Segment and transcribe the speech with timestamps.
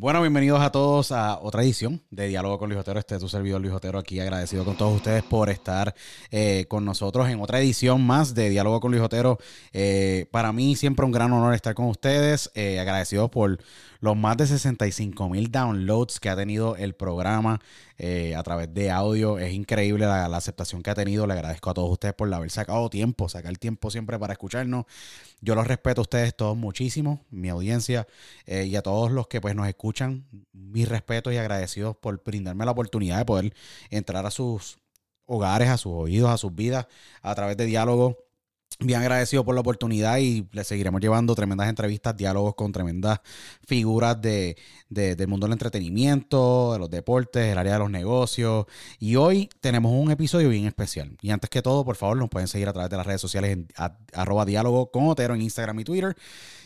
[0.00, 2.98] Bueno, bienvenidos a todos a otra edición de Diálogo con Luis Otero.
[2.98, 5.94] Este es tu servidor Luis Otero aquí, agradecido con todos ustedes por estar
[6.30, 9.36] eh, con nosotros en otra edición más de Diálogo con Luis Otero.
[9.74, 13.58] Eh, para mí siempre un gran honor estar con ustedes, eh, agradecidos por
[14.00, 17.60] los más de 65 mil downloads que ha tenido el programa
[18.02, 19.38] eh, a través de audio.
[19.38, 21.26] Es increíble la, aceptación que ha tenido.
[21.26, 24.86] Le agradezco a todos ustedes por haber sacado tiempo, sacar tiempo siempre para escucharnos.
[25.42, 28.06] Yo los respeto a ustedes todos muchísimo, mi audiencia,
[28.46, 32.64] eh, y a todos los que pues nos escuchan, mis respetos y agradecidos por brindarme
[32.64, 33.54] la oportunidad de poder
[33.90, 34.78] entrar a sus
[35.26, 36.86] hogares, a sus oídos, a sus vidas
[37.20, 38.29] a través de diálogo.
[38.82, 43.20] Bien agradecido por la oportunidad y le seguiremos llevando tremendas entrevistas, diálogos con tremendas
[43.66, 44.56] figuras de,
[44.88, 48.64] de- del mundo del entretenimiento, de los deportes, el área de los negocios.
[48.98, 51.14] Y hoy tenemos un episodio bien especial.
[51.20, 53.50] Y antes que todo, por favor, nos pueden seguir a través de las redes sociales
[53.52, 53.68] en
[54.14, 56.16] arroba diálogo con Otero en Instagram y Twitter.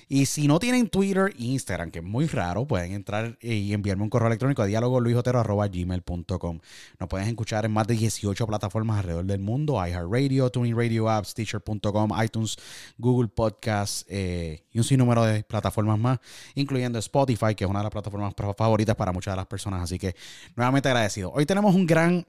[0.08, 4.02] Y si no tienen Twitter e Instagram, que es muy raro, pueden entrar y enviarme
[4.02, 6.61] un correo electrónico a dialogoluisotero.gmail.com.
[6.98, 11.34] Nos pueden escuchar en más de 18 plataformas alrededor del mundo, iHeartRadio, Tuning Radio Apps,
[11.34, 12.56] Teacher.com, iTunes,
[12.98, 16.18] Google Podcasts eh, y un sinnúmero de plataformas más,
[16.55, 19.83] incluyendo Spotify, que es una de las plataformas favoritas para muchas de las personas.
[19.83, 20.14] Así que
[20.56, 21.33] nuevamente agradecido.
[21.33, 22.27] Hoy tenemos un gran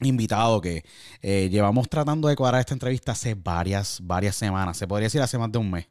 [0.00, 0.84] invitado que
[1.20, 5.38] eh, llevamos tratando de cuadrar esta entrevista hace varias, varias semanas, se podría decir hace
[5.38, 5.88] más de un mes.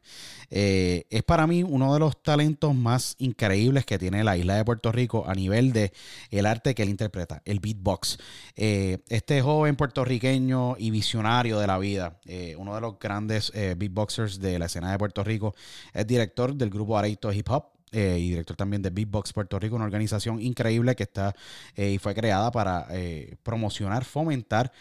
[0.52, 4.64] Eh, es para mí uno de los talentos más increíbles que tiene la isla de
[4.64, 5.92] Puerto Rico a nivel de
[6.30, 8.18] el arte que él interpreta, el beatbox.
[8.56, 12.18] Eh, este joven puertorriqueño y visionario de la vida,
[12.58, 15.54] uno de los grandes beatboxers de la escena de Puerto Rico,
[15.94, 19.76] es director del grupo Areito Hip Hop eh, y director también de Beatbox Puerto Rico,
[19.76, 21.34] una organización increíble que está
[21.74, 24.72] eh, y fue creada para eh, promocionar, fomentar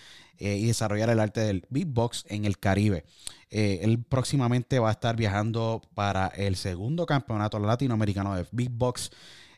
[0.42, 3.04] y desarrollar el arte del beatbox en el Caribe.
[3.50, 9.12] Él próximamente va a estar viajando para el segundo campeonato latinoamericano de beatbox.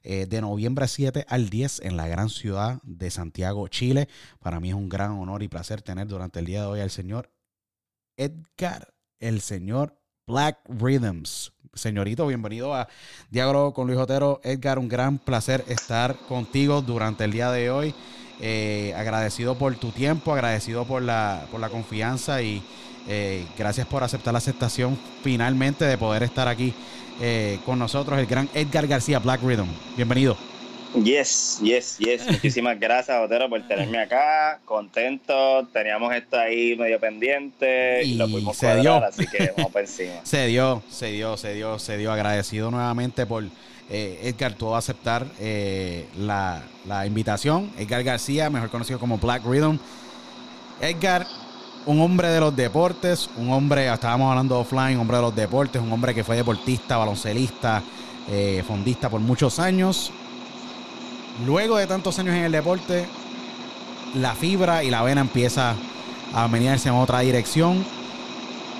[0.03, 4.07] eh, de noviembre 7 al 10 en la gran ciudad de Santiago, Chile.
[4.39, 6.89] Para mí es un gran honor y placer tener durante el día de hoy al
[6.89, 7.31] señor
[8.18, 11.51] Edgar, el señor Black Rhythms.
[11.73, 12.87] Señorito, bienvenido a
[13.29, 14.41] Diálogo con Luis Otero.
[14.43, 17.93] Edgar, un gran placer estar contigo durante el día de hoy.
[18.41, 22.61] Eh, agradecido por tu tiempo, agradecido por la, por la confianza y
[23.07, 26.73] eh, gracias por aceptar la aceptación finalmente de poder estar aquí
[27.19, 29.67] eh, con nosotros, el gran Edgar García Black Rhythm.
[29.95, 30.50] Bienvenido.
[30.94, 32.25] Yes, yes, yes.
[32.29, 34.59] Muchísimas gracias, Otero, por tenerme acá.
[34.66, 35.66] Contento.
[35.72, 38.96] Teníamos esto ahí medio pendiente y, Y lo pudimos se cuadrar, dio.
[39.06, 40.13] así que vamos por encima.
[40.24, 42.12] Se dio, se dio, se dio, se dio.
[42.12, 43.44] Agradecido nuevamente por
[43.90, 47.72] eh, Edgar, tú aceptar eh, la, la invitación.
[47.78, 49.78] Edgar García, mejor conocido como Black Rhythm.
[50.81, 51.25] Edgar,
[51.85, 55.81] un hombre de los deportes, un hombre, estábamos hablando offline, un hombre de los deportes,
[55.81, 57.81] un hombre que fue deportista, baloncelista,
[58.30, 60.12] eh, fondista por muchos años.
[61.46, 63.06] Luego de tantos años en el deporte,
[64.16, 65.75] la fibra y la vena empieza
[66.34, 67.86] a menearse en otra dirección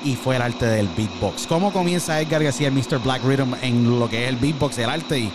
[0.04, 1.48] y fue el arte del beatbox.
[1.48, 3.00] ¿Cómo comienza Edgar García, el Mr.
[3.00, 5.32] Black Rhythm, en lo que es el beatbox, el arte y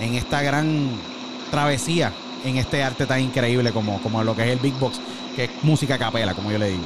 [0.00, 0.90] en esta gran
[1.50, 2.12] travesía
[2.44, 5.00] en este arte tan increíble como, como lo que es el beatbox,
[5.34, 6.84] que es música capela, como yo le digo?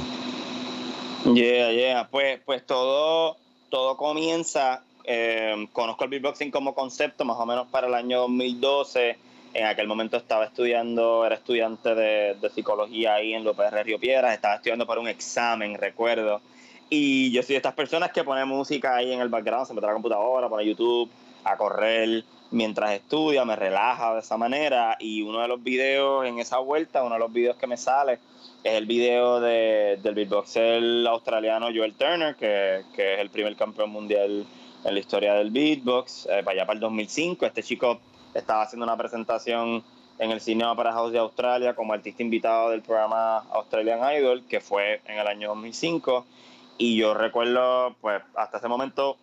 [1.33, 2.07] Yeah, yeah.
[2.09, 3.37] Pues, pues todo,
[3.69, 4.81] todo comienza.
[5.05, 9.17] eh, conozco el beatboxing como concepto más o menos para el año 2012.
[9.53, 13.99] En aquel momento estaba estudiando, era estudiante de, de psicología ahí en López de Río
[13.99, 14.33] Piedras.
[14.33, 16.41] Estaba estudiando para un examen, recuerdo.
[16.89, 19.85] Y yo soy de estas personas que pone música ahí en el background, se mete
[19.85, 21.09] a la computadora, pone YouTube,
[21.43, 24.97] a correr mientras estudia, me relaja de esa manera.
[24.99, 28.19] Y uno de los videos en esa vuelta, uno de los videos que me sale,
[28.63, 33.89] es el video de, del beatboxer australiano Joel Turner, que, que es el primer campeón
[33.89, 34.45] mundial
[34.83, 37.45] en la historia del beatbox, eh, para allá para el 2005.
[37.45, 37.99] Este chico
[38.33, 39.83] estaba haciendo una presentación
[40.19, 44.61] en el Cine Opera House de Australia como artista invitado del programa Australian Idol, que
[44.61, 46.25] fue en el año 2005.
[46.77, 49.17] Y yo recuerdo, pues hasta ese momento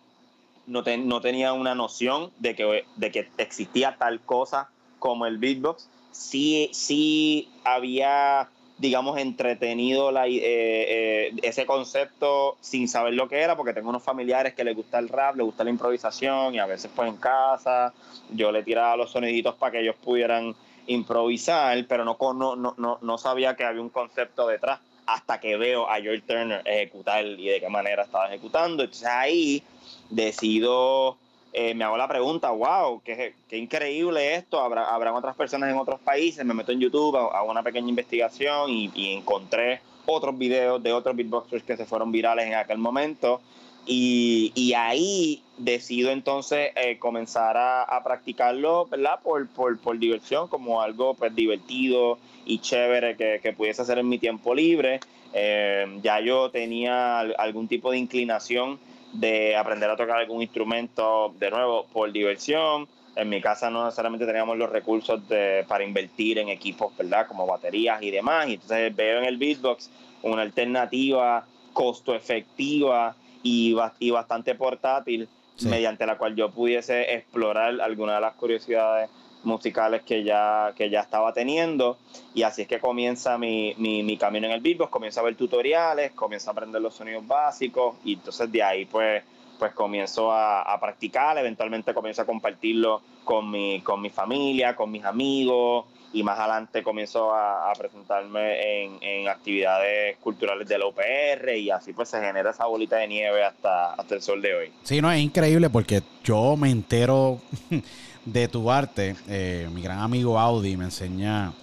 [0.67, 4.69] no, ten- no tenía una noción de que, de que existía tal cosa
[4.99, 5.89] como el beatbox.
[6.11, 8.49] Sí, sí había,
[8.81, 14.55] digamos, entretenido eh, eh, ese concepto sin saber lo que era, porque tengo unos familiares
[14.55, 17.93] que les gusta el rap, les gusta la improvisación y a veces pues en casa
[18.33, 20.55] yo le tiraba los soniditos para que ellos pudieran
[20.87, 24.79] improvisar, pero no, no, no, no sabía que había un concepto detrás.
[25.05, 28.83] hasta que veo a George Turner ejecutar y de qué manera estaba ejecutando.
[28.83, 29.63] Entonces ahí
[30.09, 31.17] decido,
[31.53, 35.77] eh, me hago la pregunta, wow, qué, qué increíble esto, ¿Habrá, habrán otras personas en
[35.77, 40.81] otros países, me meto en YouTube, hago una pequeña investigación y, y encontré otros videos
[40.81, 43.41] de otros beatboxers que se fueron virales en aquel momento.
[43.85, 49.19] Y, y ahí decido entonces eh, comenzar a, a, practicarlo, ¿verdad?
[49.23, 54.07] Por, por, por, diversión, como algo pues divertido y chévere que, que pudiese hacer en
[54.07, 54.99] mi tiempo libre.
[55.33, 58.79] Eh, ya yo tenía algún tipo de inclinación
[59.13, 62.87] de aprender a tocar algún instrumento, de nuevo, por diversión.
[63.15, 67.27] En mi casa no necesariamente teníamos los recursos de, para invertir en equipos, ¿verdad?
[67.27, 68.47] Como baterías y demás.
[68.47, 69.89] Y entonces veo en el beatbox
[70.23, 75.67] una alternativa costo efectiva y, y bastante portátil, sí.
[75.67, 79.09] mediante la cual yo pudiese explorar algunas de las curiosidades
[79.43, 81.97] musicales que ya, que ya estaba teniendo.
[82.33, 85.35] Y así es que comienza mi, mi, mi camino en el beatbox, comienzo a ver
[85.35, 87.95] tutoriales, comienzo a aprender los sonidos básicos.
[88.03, 89.23] Y entonces de ahí pues
[89.59, 94.89] pues comienzo a, a, practicar, eventualmente comienzo a compartirlo con mi, con mi familia, con
[94.89, 100.87] mis amigos, y más adelante comienzo a, a presentarme en, en, actividades culturales de la
[100.87, 104.53] UPR y así pues se genera esa bolita de nieve hasta, hasta el sol de
[104.53, 104.71] hoy.
[104.83, 107.39] Sí, no, es increíble porque yo me entero
[108.25, 109.15] de tu arte.
[109.27, 111.53] Eh, mi gran amigo Audi me enseña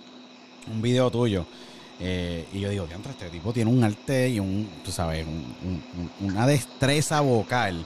[0.70, 1.46] un video tuyo.
[2.00, 6.28] Eh, y yo digo, este tipo tiene un arte y un, tú sabes, un, un,
[6.28, 7.84] una destreza vocal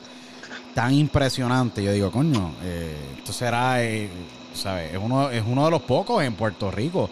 [0.74, 1.82] tan impresionante.
[1.82, 4.08] Yo digo, coño, eh, esto será, eh,
[4.54, 4.92] ¿sabes?
[4.92, 7.08] Es uno, es uno de los pocos en Puerto Rico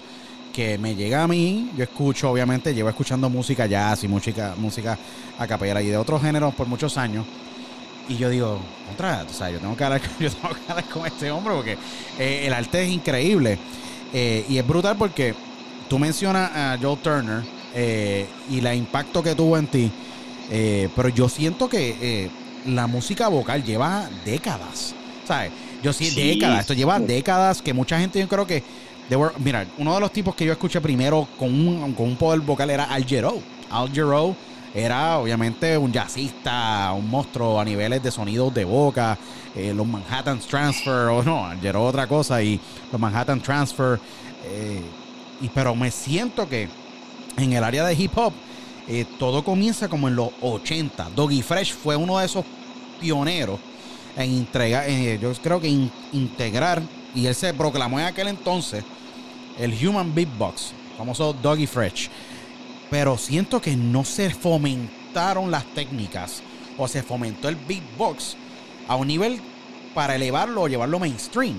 [0.53, 1.71] que me llega a mí.
[1.77, 4.99] Yo escucho, obviamente, llevo escuchando música jazz y música, música
[5.39, 7.25] a capella y de otros géneros por muchos años.
[8.11, 8.59] Y yo digo,
[8.93, 11.79] otra, o sea, yo tengo que hablar, yo tengo que hablar con este hombre porque
[12.19, 13.57] eh, el arte es increíble.
[14.13, 15.33] Eh, y es brutal porque
[15.89, 19.93] tú mencionas a Joe Turner eh, y el impacto que tuvo en ti.
[20.97, 22.29] pero yo siento que
[22.67, 24.93] la música vocal lleva décadas.
[25.25, 25.53] ¿Sabes?
[25.81, 26.63] Yo sí, sí, décadas.
[26.63, 28.65] Esto lleva décadas que mucha gente, yo creo que.
[29.09, 32.41] Were, mira, uno de los tipos que yo escuché primero con un, con un poder
[32.41, 33.41] vocal era Al Jarreau.
[33.71, 34.35] Al Jarreau
[34.75, 39.19] era obviamente un jazzista, un monstruo a niveles de sonidos de boca.
[39.55, 42.43] Eh, los Manhattan Transfer, o no, Jarreau otra cosa.
[42.43, 42.61] Y
[42.93, 43.99] los Manhattan Transfer.
[44.45, 44.81] Eh,
[45.41, 46.69] y, pero me siento que
[47.37, 48.33] en el área de hip hop.
[48.89, 51.11] Eh, todo comienza como en los 80.
[51.15, 52.45] Doggy Fresh fue uno de esos
[53.01, 53.59] pioneros
[54.17, 54.89] en entregar,
[55.21, 56.83] yo creo que in, integrar,
[57.15, 58.83] y él se proclamó en aquel entonces
[59.59, 62.11] el Human Beatbox, famoso Doggy Fresh.
[62.91, 66.43] Pero siento que no se fomentaron las técnicas
[66.77, 68.37] o se fomentó el beatbox
[68.89, 69.41] a un nivel
[69.95, 71.57] para elevarlo o llevarlo mainstream.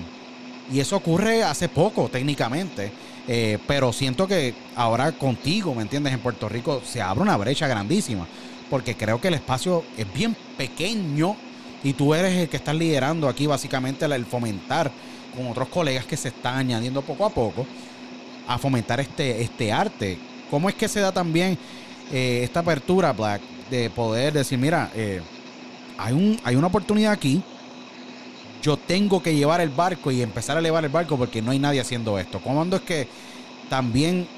[0.70, 2.92] Y eso ocurre hace poco, técnicamente.
[3.28, 6.12] Eh, pero siento que ahora contigo, ¿me entiendes?
[6.12, 8.26] En Puerto Rico se abre una brecha grandísima.
[8.68, 11.36] Porque creo que el espacio es bien pequeño
[11.84, 14.90] y tú eres el que estás liderando aquí básicamente el fomentar
[15.36, 17.66] con otros colegas que se están añadiendo poco a poco
[18.46, 20.18] a fomentar este, este arte.
[20.52, 21.56] ¿Cómo es que se da también
[22.12, 23.40] eh, esta apertura, Black,
[23.70, 25.22] de poder decir, mira, eh,
[25.96, 27.42] hay, un, hay una oportunidad aquí,
[28.60, 31.58] yo tengo que llevar el barco y empezar a elevar el barco porque no hay
[31.58, 32.38] nadie haciendo esto.
[32.38, 33.08] ¿Cuándo es que
[33.70, 34.28] también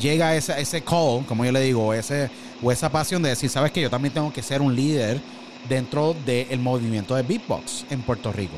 [0.00, 2.30] llega ese, ese call, como yo le digo, ese,
[2.62, 5.20] o esa pasión de decir, sabes que yo también tengo que ser un líder
[5.68, 8.56] dentro del movimiento de beatbox en Puerto Rico?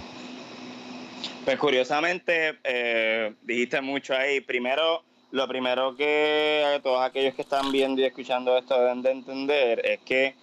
[1.44, 4.40] Pues curiosamente, eh, dijiste mucho ahí.
[4.40, 9.84] Primero, lo primero que todos aquellos que están viendo y escuchando esto deben de entender
[9.84, 10.34] es que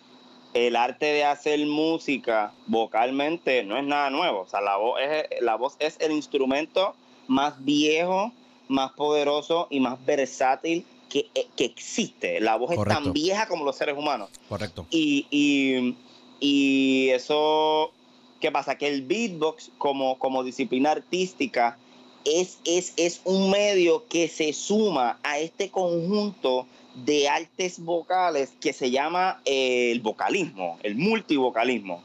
[0.54, 4.42] el arte de hacer música vocalmente no es nada nuevo.
[4.42, 6.96] O sea, la voz es, la voz es el instrumento
[7.28, 8.32] más viejo,
[8.68, 12.40] más poderoso y más versátil que, que existe.
[12.40, 13.00] La voz Correcto.
[13.00, 14.30] es tan vieja como los seres humanos.
[14.48, 14.86] Correcto.
[14.92, 15.96] Y, y,
[16.40, 17.92] y eso,
[18.40, 18.78] ¿qué pasa?
[18.78, 21.78] Que el beatbox como, como disciplina artística
[22.25, 28.74] es, es, es un medio que se suma a este conjunto de artes vocales que
[28.74, 32.03] se llama eh, el vocalismo, el multivocalismo,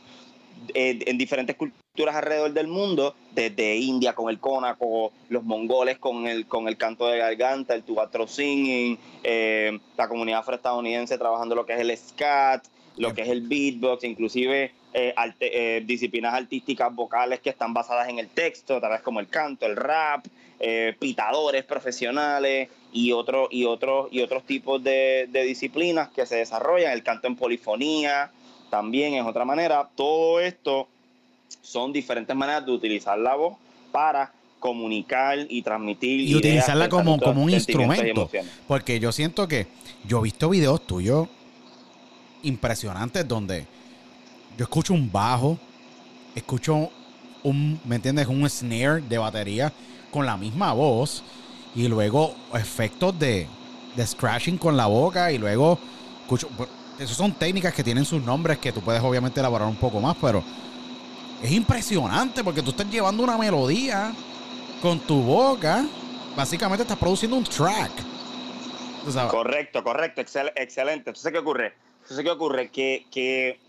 [0.75, 6.27] eh, en diferentes culturas alrededor del mundo, desde India con el conaco, los mongoles con
[6.27, 11.67] el, con el canto de garganta, el tubatro singing, eh, la comunidad afroestadounidense trabajando lo
[11.67, 12.65] que es el scat,
[12.97, 18.09] lo que es el beatbox, inclusive eh, arte, eh, disciplinas artísticas vocales que están basadas
[18.09, 20.25] en el texto, tal vez como el canto, el rap,
[20.61, 26.37] eh, pitadores profesionales y, otro, y, otros y otros tipos de, de, disciplinas que se
[26.37, 28.31] desarrollan, el canto en polifonía
[28.71, 29.89] también es otra manera.
[29.95, 30.89] Todo esto
[31.63, 33.57] son diferentes maneras de utilizar la voz
[33.93, 36.21] para comunicar y transmitir.
[36.21, 38.31] Y utilizarla ideas, como, pensamientos, como un instrumento.
[38.67, 39.67] Porque yo siento que
[40.07, 41.29] yo he visto videos tuyos
[42.43, 43.67] impresionantes donde
[44.59, 45.57] yo escucho un bajo,
[46.35, 46.91] escucho
[47.45, 48.27] un, ¿me entiendes?
[48.27, 49.73] Un snare de batería
[50.11, 51.23] con la misma voz
[51.77, 53.47] y luego efectos de,
[53.95, 55.79] de scratching con la boca y luego
[56.23, 56.49] escucho...
[56.99, 60.17] Esas son técnicas que tienen sus nombres que tú puedes obviamente elaborar un poco más,
[60.21, 60.43] pero
[61.41, 64.13] es impresionante porque tú estás llevando una melodía
[64.83, 65.87] con tu boca.
[66.37, 67.93] Básicamente estás produciendo un track.
[69.31, 71.11] Correcto, correcto, excel- excelente.
[71.11, 71.75] Entonces, ¿qué ocurre?
[72.03, 72.69] Entonces, ¿qué ocurre?
[72.73, 73.61] Que, que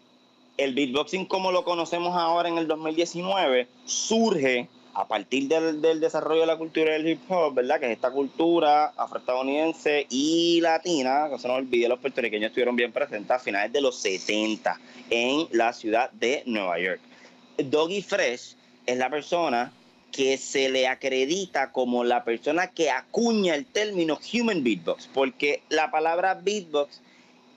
[0.60, 6.48] el beatboxing como lo conocemos ahora en el 2019 surge a partir del, desarrollo de
[6.48, 7.80] la cultura del hip hop, ¿verdad?
[7.80, 12.92] Que es esta cultura afroestadounidense y latina, que se nos olvide, los puertorriqueños estuvieron bien
[12.92, 14.78] presentes a finales de los 70
[15.10, 17.00] en la ciudad de Nueva York.
[17.58, 19.72] Doggy Fresh es la persona
[20.12, 25.92] que se le acredita como la persona que acuña el término human beatbox, porque la
[25.92, 27.02] palabra beatbox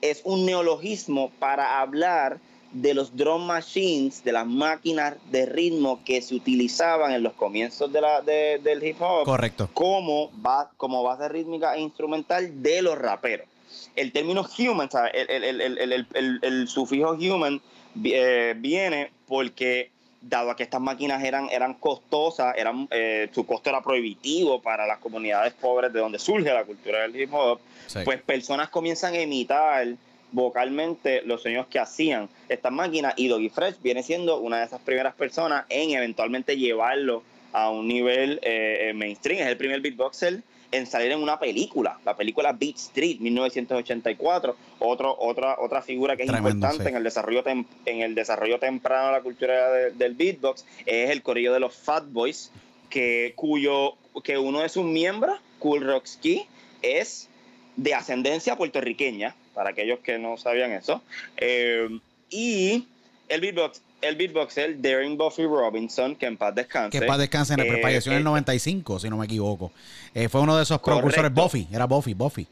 [0.01, 2.39] es un neologismo para hablar
[2.73, 7.93] de los drum machines, de las máquinas de ritmo que se utilizaban en los comienzos
[7.93, 9.69] de la, de- del hip hop Correcto.
[9.73, 13.47] como, ba- como base rítmica e instrumental de los raperos.
[13.95, 15.11] El término human, ¿sabes?
[15.13, 17.61] El, el- el- el- el- el- el sufijo human
[18.03, 23.69] eh, viene porque, dado a que estas máquinas eran, eran costosas, eran, eh, su costo
[23.69, 27.99] era prohibitivo para las comunidades pobres de donde surge la cultura del hip hop, Sí.
[28.03, 29.85] pues personas comienzan a imitar
[30.33, 34.81] vocalmente los sonidos que hacían estas máquinas y Doggy Fresh viene siendo una de esas
[34.81, 37.23] primeras personas en eventualmente llevarlo
[37.53, 39.39] a un nivel eh, eh, mainstream.
[39.41, 45.15] Es el primer beatboxer en salir en una película, la película Beat Street 1984, otro,
[45.19, 46.89] otra, otra figura que es Tremendo, importante sí.
[46.89, 51.11] en el desarrollo tem- en el desarrollo temprano de la cultura de- del beatbox es
[51.11, 52.51] el corillo de los Fat Boys,
[52.89, 56.45] que cuyo que uno de sus miembros, Cool Rocksky,
[56.81, 57.29] es
[57.75, 61.01] de ascendencia puertorriqueña, para aquellos que no sabían eso.
[61.37, 62.87] Eh, y
[63.29, 66.99] el beatbox, el beatboxer Darren Buffy Robinson, que en paz descanse.
[66.99, 69.71] Que paz descanse en el eh, falleció en el eh, 95, si no me equivoco.
[70.13, 71.07] Eh, fue uno de esos Correcto.
[71.07, 72.47] precursores Buffy, era Buffy, Buffy.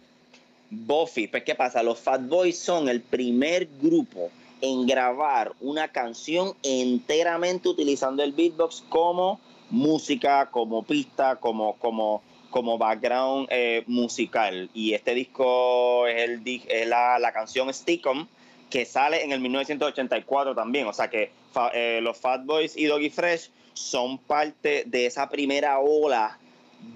[0.69, 1.83] Buffy, pues ¿qué pasa?
[1.83, 4.31] Los Fat Boys son el primer grupo
[4.61, 9.39] en grabar una canción enteramente utilizando el beatbox como
[9.69, 14.69] música, como pista, como, como, como background eh, musical.
[14.75, 18.27] Y este disco es, el, es la, la canción Stick 'em,
[18.69, 20.85] que sale en el 1984 también.
[20.85, 25.27] O sea que fa- eh, los Fat Boys y Doggy Fresh son parte de esa
[25.29, 26.37] primera ola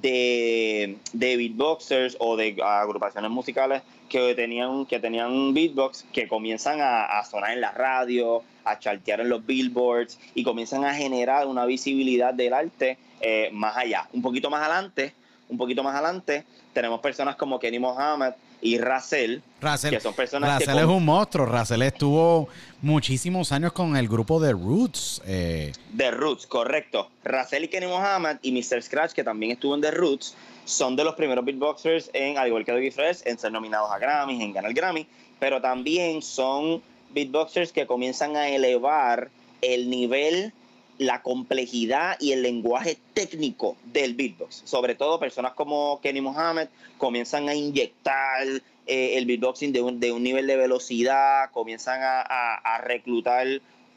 [0.02, 7.06] de, de beatboxers o de agrupaciones musicales que tenían, que tenían beatbox que comienzan a,
[7.20, 11.66] a sonar en la radio, a chartear en los billboards y comienzan a generar una
[11.66, 14.08] visibilidad del arte eh, más allá.
[14.14, 15.14] Un poquito más adelante,
[15.50, 20.58] un poquito más adelante, tenemos personas como Kenny Mohammed y Russell, Russell, que son personas
[20.58, 21.46] que Russell es con- un monstruo.
[21.46, 22.48] Russell estuvo
[22.82, 25.22] muchísimos años con el grupo de Roots.
[25.25, 27.10] eh, The Roots, correcto.
[27.24, 28.82] Russell y Kenny Mohammed y Mr.
[28.82, 30.36] Scratch, que también estuvo en The Roots,
[30.66, 34.00] son de los primeros beatboxers en, al igual que Doggy Fresh, en ser nominados a
[34.00, 35.06] Grammys, en ganar Grammy,
[35.40, 39.30] pero también son beatboxers que comienzan a elevar
[39.62, 40.54] el nivel,
[40.98, 44.62] la complejidad y el lenguaje técnico del beatbox.
[44.66, 48.48] Sobre todo personas como Kenny Mohammed comienzan a inyectar
[48.88, 53.48] eh, el beatboxing de un, de un nivel de velocidad, comienzan a, a- reclutar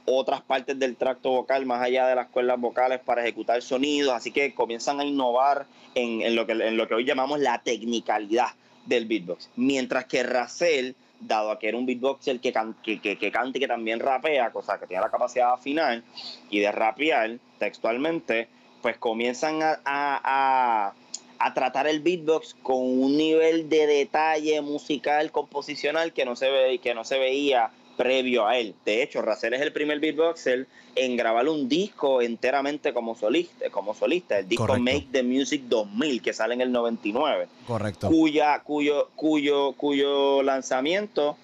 [0.07, 4.31] otras partes del tracto vocal más allá de las cuerdas vocales para ejecutar sonidos, así
[4.33, 8.49] que comienzan a innovar en, en lo, que, en lo que hoy llamamos la tecnicalidad
[8.87, 9.51] del beatbox.
[9.57, 13.59] Mientras que Russell, dado a que era un beatboxer que, can- que, que, que canta
[13.59, 16.03] y que también rapea, cosa que tiene la capacidad de afinar
[16.51, 18.49] y de rapear textualmente,
[18.83, 20.93] pues comienzan a, a-
[21.39, 26.79] a- tratar el beatbox con un nivel de detalle musical, composicional que no se ve,
[26.79, 28.75] que no se veía previo a él.
[28.87, 33.93] De hecho, Russell es el primer beatboxer en grabar un disco enteramente como solista, como
[33.93, 34.85] solista el disco Correcto.
[34.85, 38.09] Make the Music 2000 que sale en el 99 correcto.
[38.09, 41.37] cuya, cuyo, cuyo, cuyo lanzamiento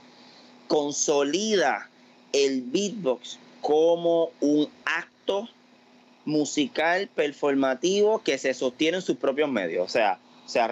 [0.69, 1.91] consolida
[2.33, 5.49] el beatbox como un acto
[6.25, 9.85] musical performativo que se sostiene en sus propios medios.
[9.85, 10.71] O sea, o sea,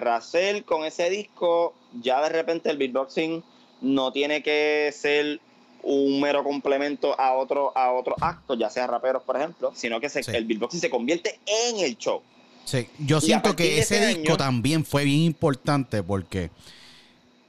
[0.65, 3.43] con ese disco, ya de repente el beatboxing
[3.81, 5.39] no tiene que ser
[5.83, 10.09] un mero complemento a otro, a otro acto, ya sea raperos, por ejemplo, sino que
[10.09, 10.31] se- Sí.
[10.33, 12.21] el beatboxing se convierte en el show.
[12.65, 16.49] Sí, yo Y siento que ese ese disco año- también fue bien importante porque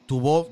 [0.06, 0.48] tuvo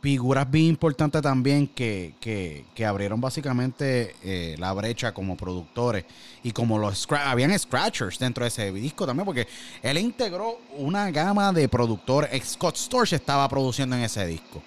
[0.00, 6.04] figuras bien importantes también que, que, que abrieron básicamente eh, la brecha como productores
[6.42, 9.46] y como los habían scratchers dentro de ese disco también porque
[9.80, 14.60] él integró una gama de productores Scott Storch estaba produciendo en ese disco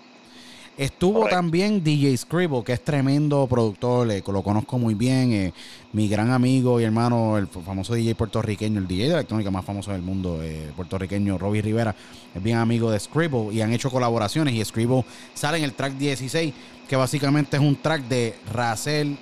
[0.78, 5.54] Estuvo también DJ Scribble, que es tremendo productor, le, lo conozco muy bien, eh,
[5.94, 9.94] mi gran amigo y hermano, el famoso DJ puertorriqueño, el DJ de electrónica más famoso
[9.94, 11.96] del mundo, eh, puertorriqueño, Robbie Rivera,
[12.34, 15.94] es bien amigo de Scribble y han hecho colaboraciones y Scribble sale en el track
[15.94, 16.54] 16,
[16.90, 19.18] que básicamente es un track de Razel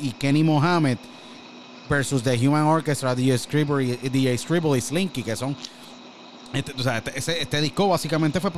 [0.00, 0.96] y Kenny Mohammed
[1.90, 5.54] versus The Human Orchestra, DJ Scribble y, DJ Scribble y Slinky, que son...
[6.54, 8.50] Este, o sea, este, este disco básicamente fue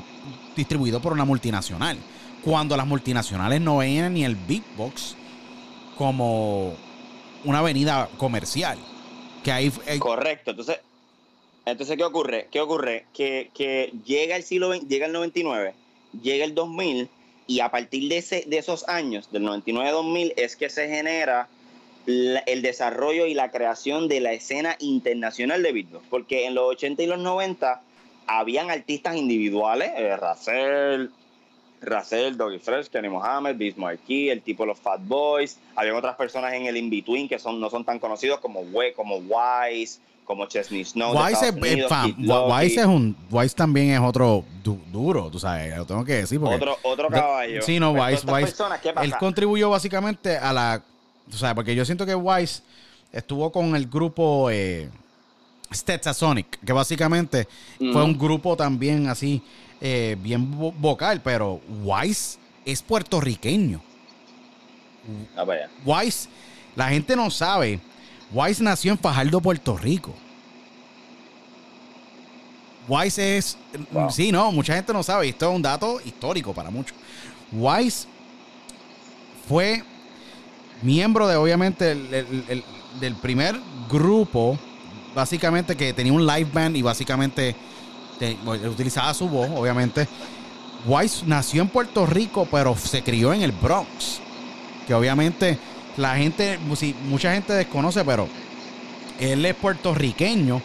[0.57, 1.99] distribuido por una multinacional.
[2.43, 5.17] Cuando las multinacionales no veían ni el beatbox
[5.97, 6.75] como
[7.45, 8.79] una avenida comercial.
[9.43, 10.51] Que ahí, Correcto.
[10.51, 10.81] Entonces,
[11.67, 12.49] entonces, ¿qué ocurre?
[12.51, 13.07] ¿Qué ocurre?
[13.15, 15.75] Que, que llega el siglo llega el 99,
[16.23, 17.09] llega el 2000
[17.47, 21.49] y a partir de, ese, de esos años, del 99-2000, es que se genera
[22.07, 26.05] el desarrollo y la creación de la escena internacional de beatbox.
[26.09, 27.83] Porque en los 80 y los 90
[28.27, 31.11] habían artistas individuales, eh, Racel,
[31.81, 35.59] Racel, Doggy Fresh, Kenny Mohammed, Biz Marquis, el tipo de los Fat Boys.
[35.77, 39.17] Habían otras personas en el in-between que son, no son tan conocidos como, We, como
[39.17, 41.15] Wise, como Chesney Snow.
[41.15, 44.45] Wise, es, Wise es un Wise también es otro
[44.91, 46.41] duro, tú sabes, lo tengo que decir.
[46.43, 47.63] otro, otro caballo.
[47.63, 48.55] Sí, no, Wise, Wise.
[49.03, 50.83] Él contribuyó básicamente a la.
[51.31, 52.63] Tú sabes, porque yo siento que Wise
[53.13, 54.51] estuvo con el grupo.
[54.51, 54.89] Eh,
[55.73, 59.43] Stetsasonic, que básicamente fue un grupo también así,
[59.81, 63.81] eh, bien vocal, pero Wise es puertorriqueño.
[65.37, 65.45] Ah,
[65.85, 66.29] Wise,
[66.77, 67.81] la gente no sabe,
[68.33, 70.15] Wise nació en Fajardo, Puerto Rico.
[72.87, 73.59] Wise es,
[74.11, 76.97] sí, no, mucha gente no sabe, esto es un dato histórico para muchos.
[77.51, 78.07] Wise
[79.49, 79.83] fue
[80.83, 83.59] miembro de, obviamente, del primer
[83.91, 84.59] grupo
[85.15, 87.55] básicamente que tenía un live band y básicamente
[88.69, 90.09] utilizaba su voz, obviamente.
[90.87, 94.21] Wise nació en Puerto Rico, pero se crió en el Bronx.
[94.87, 95.59] Que obviamente
[95.97, 96.59] la gente,
[97.09, 98.29] mucha gente desconoce, pero
[99.19, 100.61] él es puertorriqueño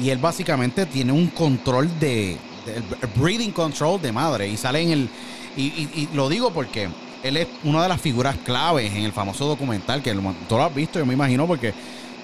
[0.00, 2.36] y él básicamente tiene un control de,
[3.16, 5.10] breathing control de madre y sale en el
[5.56, 6.88] y, lo digo porque
[7.22, 10.14] él es una de las figuras claves en el famoso documental que
[10.48, 11.74] tú lo has visto yo me imagino porque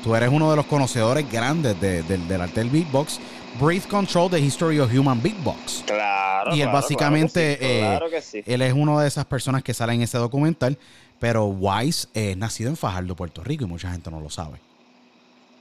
[0.05, 3.19] tú eres uno de los conocedores grandes del arte del beatbox.
[3.59, 5.85] Breathe Control, The History of Human Beatbox.
[5.87, 6.55] Claro.
[6.55, 10.03] Y él básicamente, claro que sí, él es una de esas personas que sale en
[10.03, 10.77] ese documental,
[11.19, 14.59] pero Wise es nacido en Fajardo, Puerto Rico, y mucha gente no lo sabe.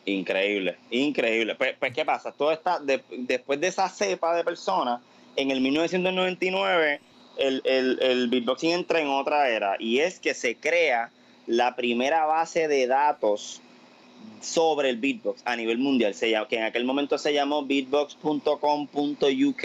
[0.05, 1.55] Increíble, increíble.
[1.55, 2.33] Pues, pues ¿qué pasa?
[2.33, 4.99] Todo está, después de esa cepa de personas,
[5.37, 6.99] en el 1999,
[7.37, 11.11] el, el, el beatboxing entra en otra era, y es que se crea
[11.47, 13.61] la primera base de datos
[14.41, 19.63] sobre el beatbox a nivel mundial, que en aquel momento se llamó beatbox.com.uk,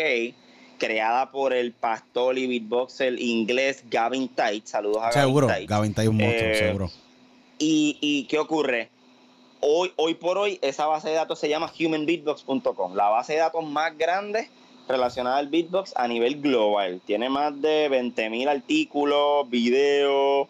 [0.79, 4.65] creada por el pastor y beatboxer inglés Gavin Tait.
[4.67, 6.09] Saludos a seguro, Gavin Tait.
[6.09, 6.91] Gavin un monstruo, eh, seguro.
[7.59, 8.91] Y, y, qué ocurre?
[9.61, 13.65] Hoy, hoy por hoy, esa base de datos se llama humanbeatbox.com, la base de datos
[13.65, 14.49] más grande
[14.89, 17.01] relacionada al beatbox a nivel global.
[17.05, 20.47] Tiene más de 20.000 artículos, videos,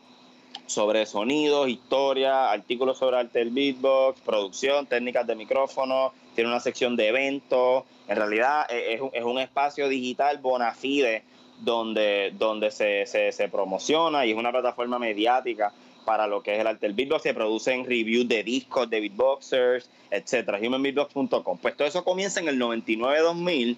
[0.69, 6.95] sobre sonidos, historia, artículos sobre arte del beatbox, producción, técnicas de micrófono, tiene una sección
[6.95, 7.85] de eventos.
[8.07, 11.23] En realidad eh, es es un espacio digital bona fide
[11.61, 15.73] donde, donde se, se, promociona y es una plataforma mediática
[16.05, 17.23] para lo que es el arte del beatbox.
[17.23, 20.59] Se producen reviews de discos de beatboxers, etcétera.
[20.59, 21.59] Humanbeatbox.com.
[21.59, 23.77] Pues todo eso comienza en el 99-2000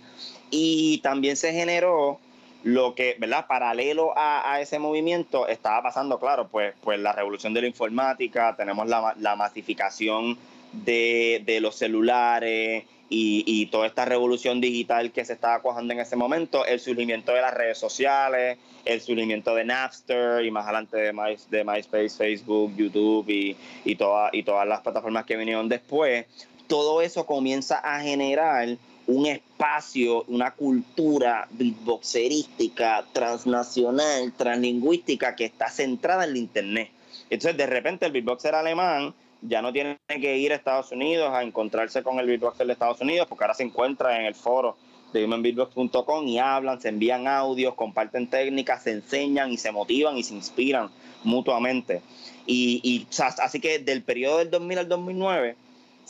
[0.51, 2.21] y también se generó
[2.63, 3.47] lo que, ¿verdad?
[3.47, 8.87] Paralelo a, ese movimiento estaba pasando, claro, pues, pues la revolución de la informática, tenemos
[8.89, 10.39] la, la masificación
[10.73, 16.65] de, los celulares y, toda esta revolución digital que se estaba cuajando en ese momento,
[16.65, 21.37] el surgimiento de las redes sociales, el surgimiento de Napster y más adelante de, My,
[21.51, 26.27] de MySpace, Facebook, YouTube y, y, toda, y todas las plataformas que vinieron después,
[26.69, 28.77] todo eso comienza a generar
[29.11, 36.91] un espacio, una cultura beatboxerística, transnacional, translingüística que está centrada en el Internet.
[37.29, 41.43] Entonces, de repente, el beatboxer alemán ya no tiene que ir a Estados Unidos a
[41.43, 44.77] encontrarse con el beatboxer de Estados Unidos, porque ahora se encuentra en el foro
[45.13, 50.23] de humanbeatbox.com y hablan, se envían audios, comparten técnicas, se enseñan y se motivan y
[50.23, 50.89] se inspiran
[51.25, 52.01] mutuamente.
[52.47, 55.57] Y, y así que del periodo del 2000 al 2009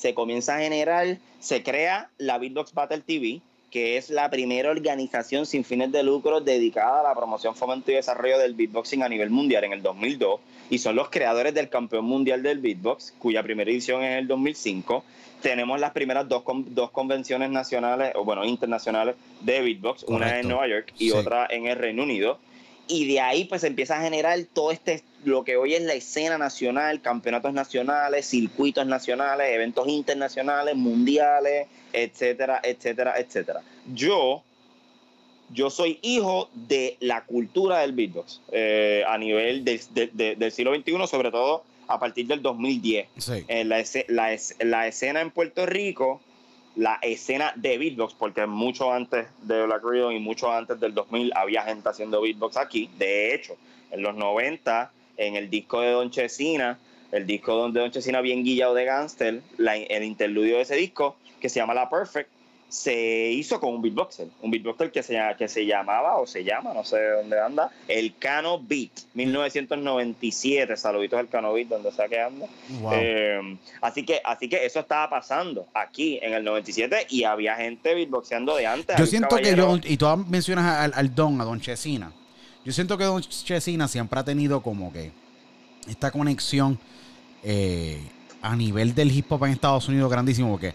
[0.01, 5.45] se comienza a generar, se crea la Beatbox Battle TV, que es la primera organización
[5.45, 9.29] sin fines de lucro dedicada a la promoción, fomento y desarrollo del beatboxing a nivel
[9.29, 13.71] mundial en el 2002 y son los creadores del campeón mundial del beatbox, cuya primera
[13.71, 15.05] edición es en el 2005.
[15.43, 20.67] Tenemos las primeras dos, dos convenciones nacionales, o bueno, internacionales de beatbox, una en Nueva
[20.67, 22.39] York y otra en el Reino Unido.
[22.91, 26.39] Y de ahí pues empieza a generar todo este, lo que hoy es la escena
[26.39, 33.63] nacional, campeonatos nacionales, circuitos nacionales, eventos internacionales, mundiales, etcétera, etcétera, etcétera.
[33.95, 34.43] Yo
[35.53, 41.31] yo soy hijo de la cultura del beatbox eh, a nivel del siglo XXI, sobre
[41.31, 43.09] todo a partir del 2010.
[43.49, 43.85] Eh, la,
[44.61, 46.21] la, escena en Puerto Rico,
[46.77, 51.33] la escena de beatbox, porque mucho antes de Black Rhythm y mucho antes del 2000
[51.35, 52.89] había gente haciendo beatbox aquí.
[52.97, 53.57] De hecho,
[53.91, 56.79] en los 90, en el disco de Don Chesina,
[57.13, 61.49] el disco de Don Chesina bien guillado de Gangster, el interludio de ese disco, que
[61.49, 62.31] se llama La Perfect,
[62.71, 66.73] se hizo con un beatboxer, un beatboxer que se, que se llamaba o se llama,
[66.73, 72.21] no sé dónde anda, el Cano Beat, 1997, saluditos al Cano Beat, donde sea que
[72.21, 72.47] anda.
[72.93, 77.93] Eh, así, que, así que eso estaba pasando aquí en el 97 y había gente
[77.93, 78.97] beatboxeando de antes.
[78.97, 82.13] Yo siento que yo, y tú mencionas al, Don, a Don Chesina,
[82.65, 85.11] yo siento que Don Chesina siempre ha tenido como que
[85.89, 86.79] esta conexión
[87.43, 88.01] eh,
[88.43, 90.73] a nivel del hip hop en Estados Unidos grandísimo, porque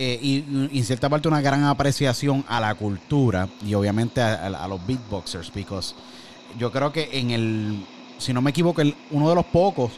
[0.00, 0.44] eh, y,
[0.78, 5.92] en cierta parte una gran apreciación a la cultura y obviamente a, los beatboxers, because
[6.56, 7.84] yo creo que en el,
[8.16, 9.90] si no me equivoco, el, uno de los pocos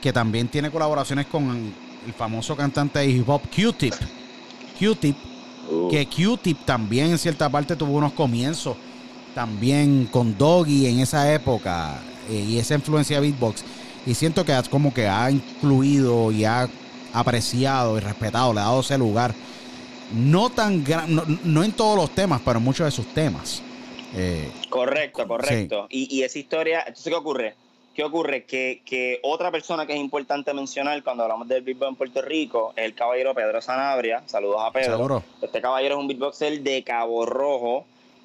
[0.00, 1.74] que también tiene colaboraciones con
[2.06, 3.94] el famoso cantante de hip hop Q-Tip.
[4.78, 5.16] Q-Tip,
[5.68, 5.88] uh.
[5.90, 8.76] que Q-Tip también en cierta parte tuvo unos comienzos
[9.34, 13.64] también con Doggy en esa época eh, y esa influencia de beatbox.
[14.06, 16.68] Y siento que como que ha incluido y ha
[17.12, 19.34] apreciado y respetado, le ha dado ese lugar.
[20.12, 23.62] No tan gran, no, en todos los temas, pero en muchos de sus temas.
[24.16, 25.86] Eh, correcto, correcto.
[25.88, 27.54] Y, esa historia, entonces, ¿qué ocurre?
[27.94, 28.44] ¿Qué ocurre?
[28.44, 32.72] Que, que, otra persona que es importante mencionar cuando hablamos del beatbox en Puerto Rico
[32.76, 34.22] es el caballero Pedro Sanabria.
[34.26, 35.22] Saludos a Pedro.
[35.40, 37.84] Este caballero es un beatboxer de Cabo Rojo,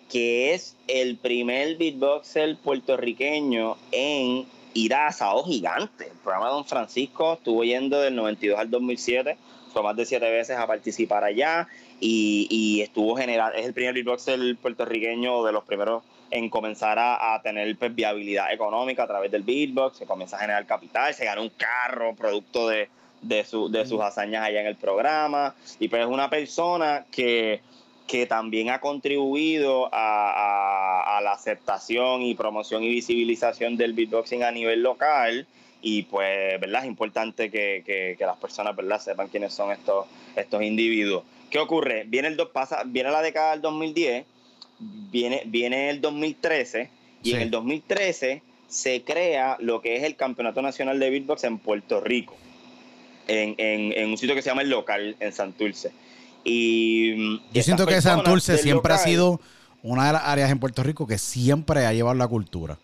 [0.10, 6.06] que es el primer beatboxer puertorriqueño en ir a Asado Gigante.
[6.08, 9.38] El programa de Don Francisco estuvo yendo del 92 al 2007,
[9.74, 11.68] fue más de siete veces a participar allá
[12.00, 17.76] y, estuvo general, es el primer beatboxer puertorriqueño de los primeros en comenzar a, tener
[17.78, 21.52] pues, viabilidad económica a través del beatbox, se comienza a generar capital, se gana un
[21.52, 22.90] carro producto de,
[23.22, 25.56] de, su, de sus hazañas allá en el programa.
[25.80, 27.62] Y pues es una persona que
[28.08, 34.84] que también ha contribuido a, la aceptación y promoción y visibilización del beatboxing a nivel
[34.84, 35.48] local.
[35.82, 36.84] Y pues, ¿verdad?
[36.84, 39.00] Es importante que, las personas, ¿verdad?
[39.00, 41.24] Sepan quiénes son estos, estos individuos.
[41.50, 42.04] ¿Qué ocurre?
[42.08, 44.26] Viene, el pasa, viene la década del 2010,
[44.80, 46.90] viene, viene el 2013,
[47.24, 51.60] y en el 2013 se crea lo que es el Campeonato Nacional de Beatbox en
[51.60, 52.36] Puerto Rico,
[53.28, 55.92] en, en un sitio que se llama El Local, en Santurce.
[56.46, 59.42] Y Yo siento que Santurce siempre ha sido
[59.82, 62.78] una de las áreas en Puerto Rico que siempre ha llevado la cultura.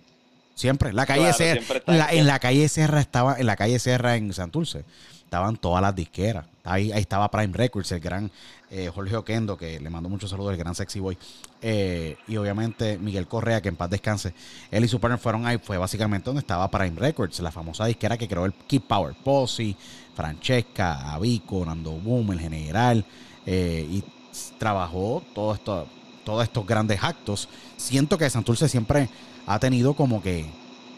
[0.55, 0.91] Siempre.
[0.93, 4.83] La calle Serra, en la calle Serra estaba, en la calle Serra en Santurce,
[5.23, 6.45] estaban todas las disqueras.
[6.63, 8.29] Ahí, ahí estaba Prime Records, el gran
[8.69, 11.17] eh, Jorge Oquendo, que le mando muchos saludos, el gran Sexy Boy.
[11.61, 14.33] Eh, y obviamente Miguel Correa, que en paz descanse.
[14.69, 18.17] Él y su partner fueron ahí, fue básicamente donde estaba Prime Records, la famosa disquera
[18.17, 19.75] que creó el Keep Power Posse,
[20.15, 23.05] Francesca, Avico, Nando Boom, el general.
[23.45, 24.03] Eh, y
[24.57, 25.87] trabajó todo esto,
[26.23, 27.49] todos estos grandes actos.
[27.77, 29.09] Siento que Santurce siempre
[29.47, 30.45] ha tenido como que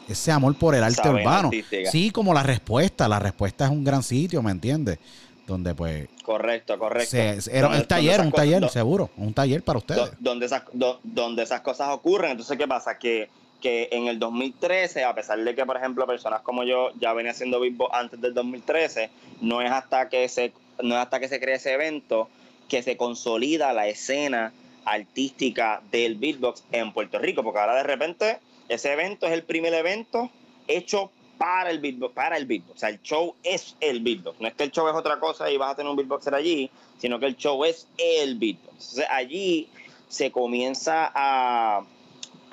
[0.07, 1.49] ese amor por el arte urbano.
[1.91, 3.07] Sí, como la respuesta.
[3.07, 4.99] La respuesta es un gran sitio, ¿me entiendes?
[5.47, 6.07] Donde pues...
[6.23, 7.17] Correcto, correcto.
[7.17, 9.09] era un taller, un taller, seguro.
[9.17, 10.11] Un taller para ustedes.
[10.19, 12.31] Donde esas, donde esas cosas ocurren.
[12.31, 12.97] Entonces, ¿qué pasa?
[12.97, 13.29] Que,
[13.61, 17.31] que en el 2013, a pesar de que, por ejemplo, personas como yo ya venía
[17.31, 19.09] haciendo Bimbo antes del 2013,
[19.41, 22.29] no es hasta que se no es hasta que se crea ese evento
[22.67, 24.53] que se consolida la escena
[24.85, 29.73] artística del beatbox en Puerto Rico, porque ahora de repente ese evento es el primer
[29.73, 30.29] evento
[30.67, 32.75] hecho para el beatbox, para el beatbox.
[32.75, 34.39] O sea, el show es el beatbox.
[34.39, 36.69] No es que el show es otra cosa y vas a tener un beatboxer allí,
[36.97, 38.71] sino que el show es el beatbox.
[38.71, 39.69] Entonces allí
[40.07, 41.83] se comienza a,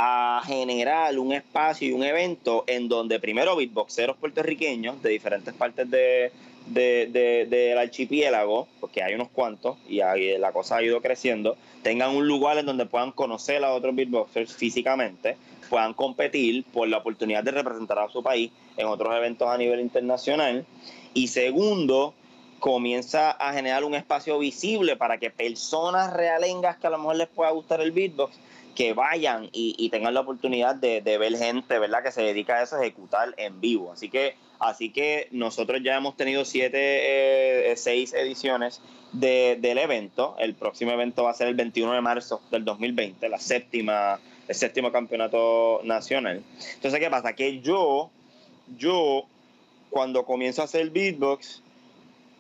[0.02, 5.90] a generar un espacio y un evento en donde primero beatboxeros puertorriqueños de diferentes partes
[5.90, 6.32] de,
[6.68, 12.26] de, del archipiélago, porque hay unos cuantos y la cosa ha ido creciendo, tengan un
[12.26, 15.36] lugar en donde puedan conocer a otros beatboxers físicamente,
[15.68, 19.80] puedan competir por la oportunidad de representar a su país en otros eventos a nivel
[19.80, 20.64] internacional.
[21.12, 22.14] Y segundo,
[22.58, 27.28] comienza a generar un espacio visible para que personas realengas que a lo mejor les
[27.28, 28.38] pueda gustar el beatbox,
[28.74, 32.02] que vayan y, tengan la oportunidad de, ver gente, ¿verdad?
[32.02, 33.92] Que se dedica a eso, a ejecutar en vivo.
[33.92, 38.80] Así que, así que nosotros ya hemos tenido siete, eh, seis ediciones
[39.12, 40.36] del evento.
[40.38, 44.54] El próximo evento va a ser el 21 de marzo del 2020, la séptima, el
[44.54, 46.42] séptimo campeonato nacional.
[46.74, 47.34] Entonces, ¿qué pasa?
[47.34, 48.10] Que yo,
[48.78, 49.24] yo,
[49.90, 51.62] cuando comienzo a hacer beatbox,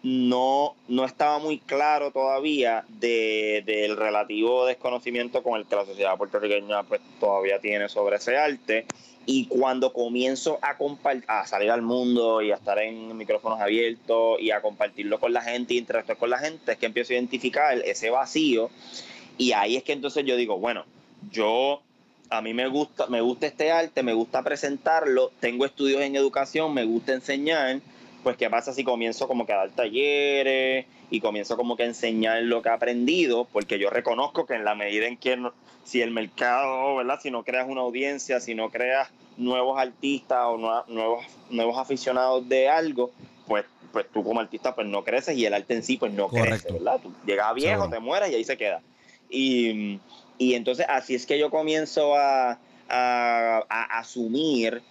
[0.02, 6.84] no, no estaba muy claro todavía del relativo desconocimiento con el que la sociedad puertorriqueña
[6.84, 8.86] pues, todavía tiene sobre ese arte.
[9.26, 10.76] Y cuando comienzo a,
[11.26, 15.42] a salir al mundo y a estar en micrófonos abiertos y a compartirlo con la
[15.42, 18.70] gente y interactuar con la gente, es que empiezo a identificar ese vacío.
[19.36, 20.84] Y ahí es que entonces yo digo, bueno,
[21.30, 21.82] yo
[22.30, 26.72] a mí me gusta, me gusta este arte, me gusta presentarlo, tengo estudios en educación,
[26.72, 27.80] me gusta enseñar
[28.22, 31.86] pues qué pasa si comienzo como que a dar talleres y comienzo como que a
[31.86, 35.38] enseñar lo que he aprendido, porque yo reconozco que en la medida en que
[35.84, 37.18] si el mercado, ¿verdad?
[37.22, 40.56] Si no creas una audiencia, si no creas nuevos artistas o
[40.88, 43.10] nuevos, nuevos aficionados de algo,
[43.46, 46.28] pues, pues tú como artista pues no creces y el arte en sí pues no
[46.28, 47.00] crece, ¿verdad?
[47.02, 48.82] Tú llegas viejo, te mueres y ahí se queda.
[49.28, 49.98] Y,
[50.38, 54.82] entonces así es que yo comienzo a, a asumir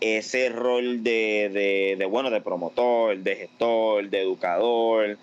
[0.00, 5.18] ese rol de, de, bueno, de promotor, de gestor, de educador,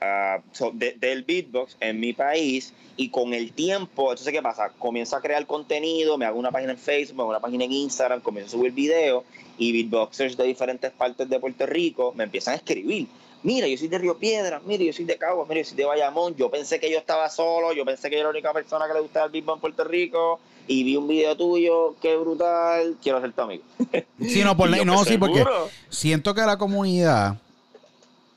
[0.00, 0.40] ah,
[0.72, 4.70] del beatbox en mi país y con el tiempo, entonces ¿qué pasa?
[4.78, 8.56] Comienzo a crear contenido, me hago una página en Facebook, una página en Instagram, comienzo
[8.56, 9.24] a subir videos
[9.58, 13.06] y beatboxers de diferentes partes de Puerto Rico me empiezan a escribir.
[13.42, 15.84] Mira, yo soy de Río Piedra, mira, yo soy de Cabo, mira, yo soy de
[15.84, 18.86] Bayamón, yo pensé que yo estaba solo, yo pensé que yo era la única persona
[18.88, 22.96] que le gustaba el beatbox en Puerto Rico, y vi un video tuyo, qué brutal,
[23.02, 23.62] quiero ser tu amigo.
[24.20, 25.44] Sí, no, por no, sí, porque
[25.90, 27.38] siento que la comunidad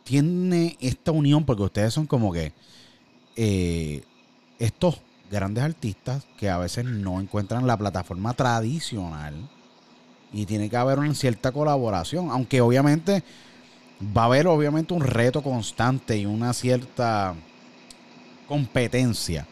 [0.03, 2.51] tiene esta unión, porque ustedes son como que
[3.35, 4.03] eh,
[4.59, 4.99] estos
[5.31, 9.35] grandes artistas que a veces no encuentran la plataforma tradicional
[10.33, 13.23] y tiene que haber una cierta colaboración, aunque obviamente
[14.15, 17.35] va a haber obviamente un reto constante y una cierta
[18.47, 19.47] competencia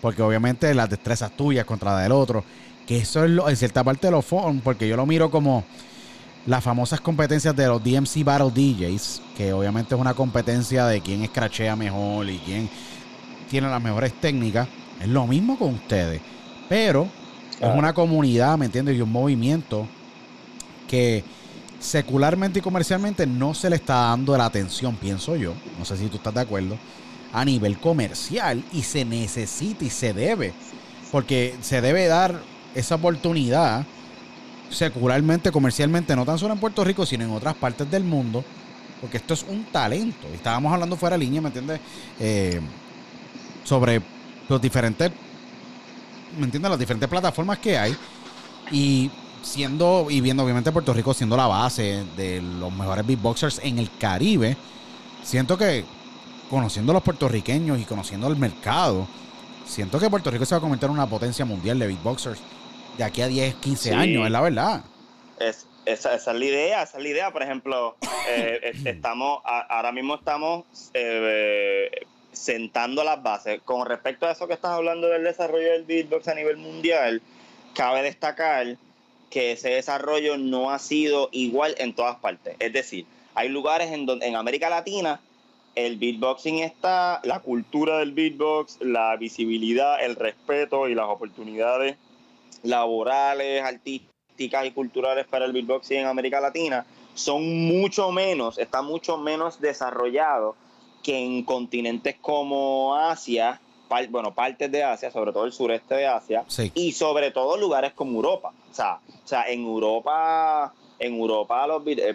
[0.00, 2.44] porque obviamente las destrezas tuyas contra la del otro,
[2.86, 5.64] que eso es lo, en cierta parte de los foros, porque yo lo miro como
[6.46, 11.22] las famosas competencias de los DMC Battle DJs, que obviamente es una competencia de quién
[11.22, 12.68] escrachea mejor y quién
[13.48, 14.68] tiene las mejores técnicas.
[15.00, 16.20] Es lo mismo con ustedes,
[16.68, 17.08] pero
[17.60, 18.96] es una comunidad, ¿me entiendes?
[18.96, 19.86] Y un movimiento
[20.88, 21.22] que
[21.78, 25.54] secularmente y comercialmente no se le está dando la atención, pienso yo.
[25.78, 26.76] No sé si tú estás de acuerdo
[27.32, 30.52] a nivel comercial y se necesita y se debe,
[31.10, 32.40] porque se debe dar
[32.74, 33.86] esa oportunidad
[34.70, 38.44] secularmente, comercialmente, no tan solo en Puerto Rico, sino en otras partes del mundo,
[39.00, 40.28] porque esto es un talento.
[40.32, 41.80] Estábamos hablando fuera de línea, ¿me entiendes?
[42.18, 42.60] Eh,
[43.64, 44.00] sobre
[44.48, 45.10] los diferentes,
[46.38, 46.70] ¿me entiendes?
[46.70, 47.96] Las diferentes plataformas que hay
[48.70, 49.10] y
[49.42, 53.90] siendo y viendo obviamente Puerto Rico siendo la base de los mejores beatboxers en el
[53.98, 54.56] Caribe,
[55.22, 55.84] siento que
[56.50, 59.06] conociendo a los puertorriqueños y conociendo el mercado,
[59.64, 62.40] siento que Puerto Rico se va a convertir en una potencia mundial de beatboxers
[62.98, 64.84] de aquí a 10, 15 años, es la verdad.
[65.38, 67.32] Es, esa, es la idea, esa es la idea.
[67.32, 67.96] Por ejemplo,
[68.28, 71.90] eh, estamos, ahora mismo estamos eh,
[72.32, 73.62] sentando las bases.
[73.64, 77.22] Con respecto a eso que estás hablando del desarrollo del beatbox a nivel mundial,
[77.74, 78.76] cabe destacar
[79.30, 82.56] que ese desarrollo no ha sido igual en todas partes.
[82.58, 85.20] Es decir, hay lugares en donde en América Latina
[85.74, 91.96] el beatboxing está, la cultura del beatbox, la visibilidad, el respeto y las oportunidades
[92.62, 99.16] laborales, artísticas y culturales para el beatboxing en América Latina son mucho menos, está mucho
[99.16, 100.56] menos desarrollado
[101.02, 103.60] que en continentes como Asia,
[104.10, 108.12] bueno, partes de Asia, sobre todo el sureste de Asia, y sobre todo lugares como
[108.12, 108.52] Europa.
[108.70, 111.66] O sea, o sea en Europa, en Europa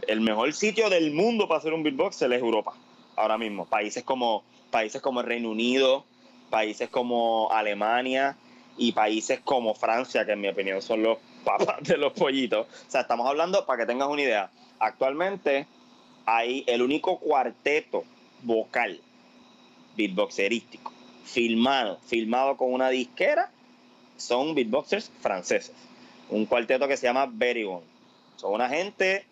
[0.08, 2.74] el mejor sitio del mundo para hacer un beatbox es Europa
[3.16, 3.66] ahora mismo.
[3.66, 6.06] Países como, países como el Reino Unido,
[6.50, 8.38] países como Alemania
[8.78, 12.68] y países como Francia, que en mi opinión son los papas de los pollitos.
[12.68, 15.68] O sea, estamos hablando, para que tengas una idea, actualmente
[16.26, 18.04] hay el único cuarteto
[18.44, 19.00] vocal
[19.96, 20.92] beatboxerístico
[21.26, 23.52] filmado, filmado con una disquera,
[24.16, 25.74] son beatboxers franceses.
[26.30, 27.68] Un cuarteto que se llama Very
[28.36, 29.26] Son una gente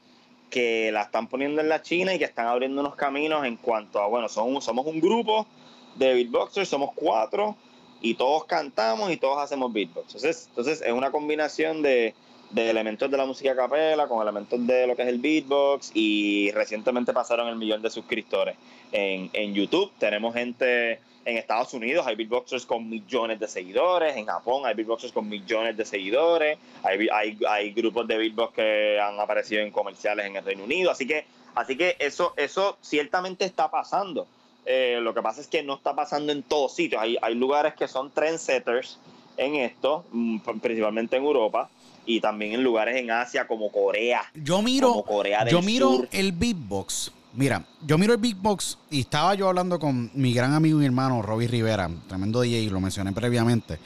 [0.53, 3.99] que la están poniendo en la China y que están abriendo unos caminos en cuanto
[3.99, 5.47] a, bueno, somos, un grupo
[5.95, 7.55] de beatboxers, somos cuatro
[8.01, 10.13] y todos cantamos y todos hacemos beatbox.
[10.13, 12.13] Entonces, entonces es una combinación de,
[12.51, 16.51] de elementos de la música capela, con elementos de lo que es el beatbox y
[16.51, 18.55] recientemente pasaron el millón de suscriptores
[18.91, 19.91] en, en YouTube.
[19.97, 25.13] Tenemos gente en Estados Unidos, hay beatboxers con millones de seguidores, en Japón hay beatboxers
[25.13, 30.25] con millones de seguidores, hay, hay, hay grupos de beatbox que han aparecido en comerciales
[30.25, 34.27] en el Reino Unido, así que, así que eso, eso ciertamente está pasando.
[34.65, 37.01] Eh, lo que pasa es que no está pasando en todos sitios.
[37.01, 38.97] Hay, hay lugares que son trendsetters
[39.37, 41.69] en esto, mm, principalmente en Europa
[42.05, 44.23] y también en lugares en Asia como Corea.
[44.33, 46.09] Yo miro, como Corea del yo miro Sur.
[46.11, 47.11] el beatbox.
[47.35, 51.21] Mira, yo miro el beatbox y estaba yo hablando con mi gran amigo y hermano
[51.23, 53.79] Robbie Rivera, tremendo DJ, lo mencioné previamente,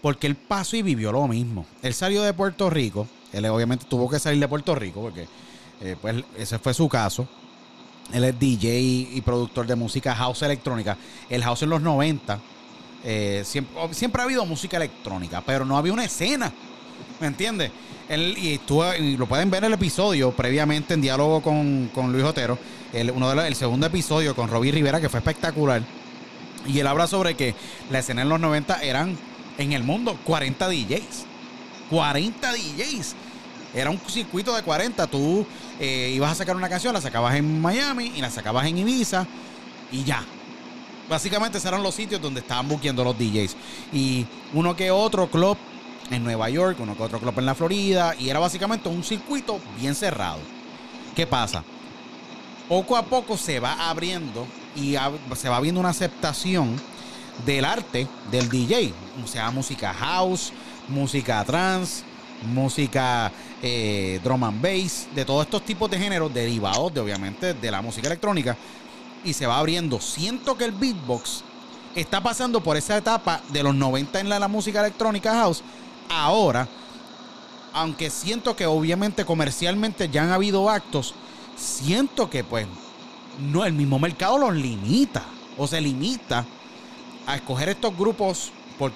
[0.00, 1.66] porque él pasó y vivió lo mismo.
[1.82, 5.28] Él salió de Puerto Rico, él obviamente tuvo que salir de Puerto Rico porque
[5.82, 7.28] eh, pues ese fue su caso.
[8.12, 10.96] Él es DJ y productor de música house electrónica.
[11.28, 12.38] El house en los 90
[13.04, 16.50] eh, siempre, siempre ha habido música electrónica, pero no había una escena.
[17.20, 17.70] ¿Me entiendes?
[18.08, 22.10] Él, y, tú, y lo pueden ver en el episodio previamente en diálogo con, con
[22.12, 22.58] Luis Otero.
[22.94, 25.82] El, uno segundo episodio con Robbie Rivera, que fue espectacular.
[26.64, 27.56] Y él habla sobre que
[27.90, 29.18] la escena en los 90 eran
[29.58, 31.26] en el mundo 40 DJs.
[31.90, 33.16] 40 DJs.
[33.74, 35.08] Era un circuito de 40.
[35.08, 35.44] Tú
[35.80, 39.26] eh, ibas a sacar una canción, la sacabas en Miami y la sacabas en Ibiza
[39.90, 40.24] y ya.
[41.10, 43.56] Básicamente esos eran los sitios donde estaban buqueando los DJs.
[43.92, 45.58] Y uno que otro club
[46.12, 48.14] en Nueva York, uno que otro club en la Florida.
[48.20, 50.38] Y era básicamente un circuito bien cerrado.
[51.16, 51.64] ¿Qué pasa?
[52.68, 54.96] Poco a poco se va abriendo y
[55.36, 56.80] se va viendo una aceptación
[57.44, 58.92] del arte del DJ.
[59.22, 60.52] O sea, música house,
[60.88, 62.02] música trance,
[62.42, 63.30] música
[63.62, 67.82] eh, drum and bass, de todos estos tipos de géneros derivados de obviamente de la
[67.82, 68.56] música electrónica
[69.24, 70.00] y se va abriendo.
[70.00, 71.42] Siento que el beatbox
[71.94, 75.62] está pasando por esa etapa de los 90 en la música electrónica house.
[76.08, 76.68] Ahora,
[77.72, 81.14] aunque siento que obviamente comercialmente ya han habido actos,
[81.56, 82.66] siento que pues
[83.40, 85.24] no el mismo mercado los limita
[85.56, 86.46] o se limita
[87.26, 88.92] a escoger estos grupos por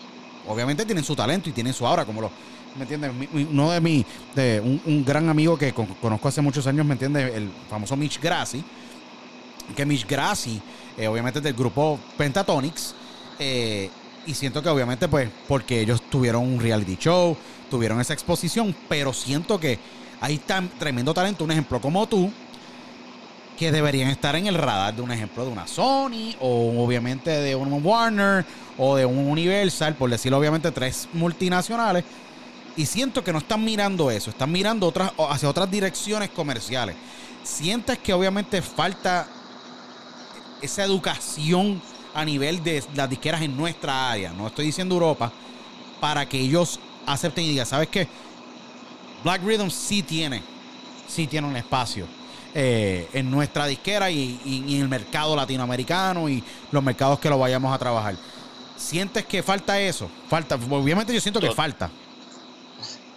[0.46, 2.30] obviamente tienen su talento y tienen su aura como lo
[2.76, 3.10] ¿me entiendes?
[3.50, 6.92] Uno de mi de un, un gran amigo que con- conozco hace muchos años, ¿me
[6.92, 7.34] entiendes?
[7.34, 8.62] El famoso Mitch Grassi,
[9.74, 10.60] que Mitch Grassi,
[10.96, 12.94] eh, obviamente es del grupo Pentatonix,
[13.38, 13.90] eh,
[14.26, 17.36] y siento que obviamente pues porque ellos tuvieron un reality show,
[17.70, 19.78] tuvieron esa exposición, pero siento que
[20.20, 22.30] hay tan tremendo talento, un ejemplo como tú,
[23.58, 27.56] que deberían estar en el radar de un ejemplo de una Sony o obviamente de
[27.56, 28.44] un Warner
[28.78, 32.04] o de un Universal, por decirlo obviamente tres multinacionales.
[32.76, 36.94] Y siento que no están mirando eso, están mirando otras, hacia otras direcciones comerciales.
[37.42, 39.26] Sientes que obviamente falta
[40.62, 41.82] esa educación
[42.14, 45.32] a nivel de las disqueras en nuestra área, no estoy diciendo Europa,
[46.00, 48.06] para que ellos acepten y digan, ¿sabes qué?
[49.24, 50.42] Black Rhythm sí tiene,
[51.08, 52.17] sí tiene un espacio
[52.60, 56.42] eh, en nuestra disquera y, y- y en el mercado latinoamericano y
[56.72, 58.16] los mercados que lo vayamos a trabajar.
[58.76, 60.10] ¿Sientes que falta eso?
[60.28, 61.88] Falta, obviamente yo siento que falta.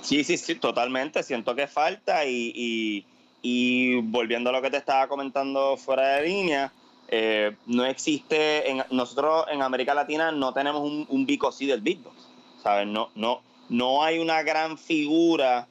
[0.01, 1.23] Sí, sí, sí, totalmente.
[1.23, 3.05] Siento que falta y, y,
[3.41, 6.71] y volviendo a lo que te estaba comentando fuera de línea,
[7.07, 11.65] eh, no existe, en, nosotros en América Latina no tenemos un, un B.C.
[11.65, 12.15] del beatbox,
[12.61, 12.87] ¿sabes?
[12.87, 15.67] No, no, no hay una gran figura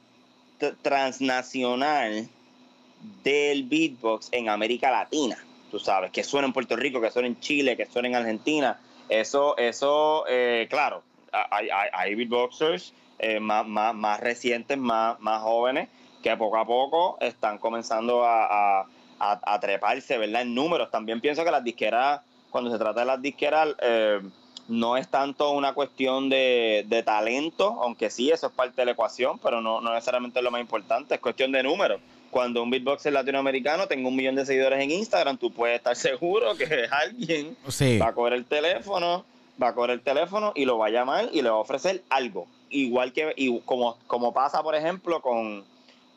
[0.81, 2.27] transnacional
[3.23, 5.37] del beatbox en América Latina,
[5.69, 8.79] tú sabes, que suena en Puerto Rico, que suena en Chile, que suena en Argentina.
[9.09, 15.41] Eso, eso, eh, claro, hay, hay, hay beatboxers eh, más, más, más recientes, más, más
[15.41, 15.89] jóvenes,
[16.23, 18.85] que poco a poco están comenzando a, a,
[19.19, 20.43] a- treparse, ¿verdad?
[20.43, 20.91] En números.
[20.91, 24.21] También pienso que las disqueras, cuando se trata de las disqueras, eh,
[24.67, 28.91] no es tanto una cuestión de, de talento, aunque sí, eso es parte de la
[28.91, 31.99] ecuación, pero no, no necesariamente es lo más importante, es cuestión de números.
[32.31, 36.55] Cuando un beatboxer latinoamericano tenga un millón de seguidores en Instagram, tú puedes estar seguro
[36.55, 37.97] que alguien Sí.
[37.99, 39.25] va a coger el teléfono,
[39.61, 42.01] va a coger el teléfono y lo va a llamar y le va a ofrecer
[42.09, 42.47] algo.
[42.69, 45.65] Igual que, y como, como pasa, por ejemplo, con,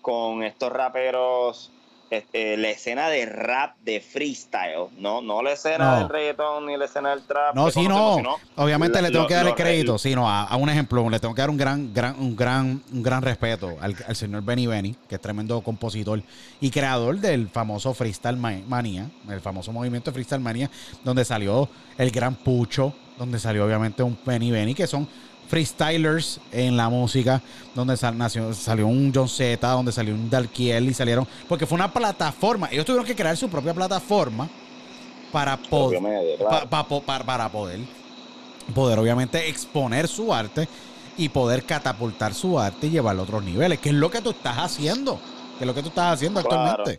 [0.00, 1.70] con estos raperos,
[2.10, 5.98] este, la escena de rap de freestyle, no, no la escena No.
[6.00, 7.54] del reggaetón ni la escena del trap.
[7.54, 8.16] No, sí, no.
[8.16, 11.18] sino Obviamente le tengo que dar el crédito, sí, no, a, a un ejemplo, le
[11.20, 14.66] tengo que dar un gran, gran, un gran, un gran respeto al, al señor Benny
[14.66, 16.22] Benny, que es tremendo compositor
[16.60, 20.70] y creador del famoso Freestyle Ma- Manía, el famoso movimiento de Freestyle Manía,
[21.02, 25.08] donde salió el gran Pucho, donde salió obviamente un Benny Benny, que son
[25.48, 27.42] freestylers en la música,
[27.74, 31.76] donde sal- nació- salió un John Z, donde salió un Dalkiel y salieron, porque fue
[31.76, 34.48] una plataforma, ellos tuvieron que crear su propia plataforma
[35.32, 36.00] para poder
[36.68, 37.80] pa- pa- para poder
[38.74, 40.66] poder obviamente exponer su arte
[41.18, 44.30] y poder catapultar su arte y llevarlo a otros niveles, que es lo que tú
[44.30, 45.20] estás haciendo,
[45.58, 46.98] que es lo que tú estás haciendo actualmente.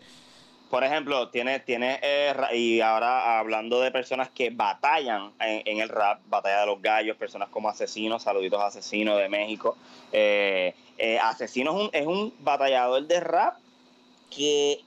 [0.70, 6.22] Por ejemplo, tiene, tiene eh, y ahora hablando de personas que batallan en, el rap,
[6.28, 9.78] batalla de los gallos, personas como Asesino, saluditos a Asesino de México.
[10.12, 13.58] Eh, eh, Asesino es un, es un batallador de rap
[14.30, 14.82] que,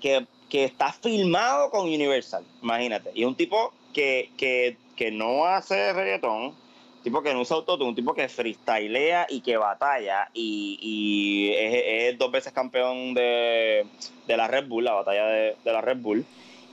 [0.00, 3.10] que, que está filmado con Universal, imagínate.
[3.14, 6.54] Y un tipo que, que, que no hace reggaetón,
[7.02, 12.30] tipo que no usa autotune, un tipo que freestylea y que batalla y, es, dos
[12.30, 13.86] veces campeón de,
[14.28, 16.24] la Red Bull, la batalla de, la Red Bull.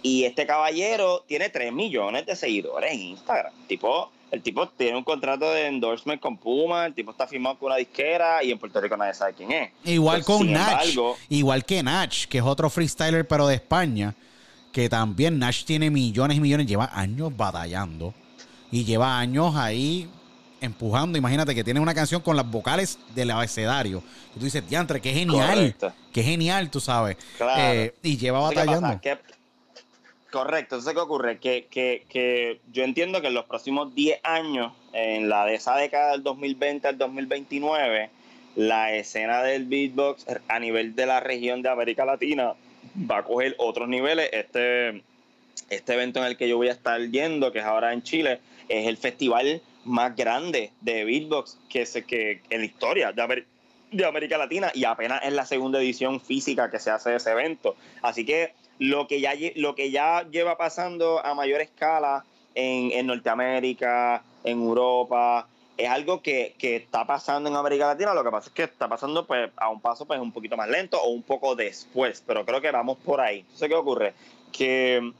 [0.03, 3.51] Y este caballero tiene 3 millones de seguidores en Instagram.
[3.67, 7.67] Tipo, el tipo tiene un contrato de endorsement con Puma, el tipo está firmado con
[7.67, 9.71] una disquera y en Puerto Rico nadie sabe quién es.
[9.85, 10.85] Igual con Nach,
[11.29, 14.13] igual que Nach, que es otro freestyler pero de España,
[14.71, 18.13] que también Nach tiene millones y millones, lleva años batallando
[18.71, 20.09] y lleva años ahí
[20.61, 21.17] empujando.
[21.17, 24.03] Imagínate que tiene una canción con las vocales del abecedario.
[24.35, 25.75] Y tú dices, diantre, qué genial.
[26.13, 27.17] Qué genial, tú sabes.
[27.57, 28.99] Eh, y lleva batallando.
[30.31, 30.75] correcto.
[30.75, 31.39] Entonces, ¿qué ocurre?
[31.39, 35.75] Que, que, que yo entiendo que en los próximos 10 años, en la de esa
[35.75, 38.09] década del 2020 al 2029,
[38.55, 42.53] la escena del beatbox a nivel de la región de América Latina
[43.09, 44.29] va a coger otros niveles.
[44.33, 45.03] Este,
[45.69, 48.39] este evento en el que yo voy a estar yendo, que es ahora en Chile,
[48.67, 53.45] es el festival más grande de beatbox que, se, que en la historia de,
[53.91, 57.31] de América Latina y apenas es la segunda edición física que se hace de ese
[57.31, 57.75] evento.
[58.01, 63.07] Así que lo que ya, lo que ya lleva pasando a mayor escala en, en
[63.07, 68.13] Norteamérica, en Europa, es algo que, que, está pasando en América Latina.
[68.13, 70.67] Lo que pasa es que está pasando pues, a un paso pues, un poquito más
[70.67, 73.39] lento o un poco después, pero creo que vamos por ahí.
[73.39, 74.13] Entonces, ¿qué ocurre?
[74.51, 75.13] Que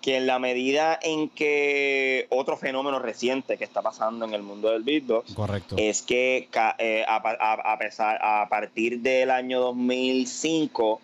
[0.00, 4.70] que en la medida en que otro fenómeno reciente que está pasando en el mundo
[4.70, 5.34] del beatbox
[5.76, 11.00] es que eh, a, pesar, a partir del año 2005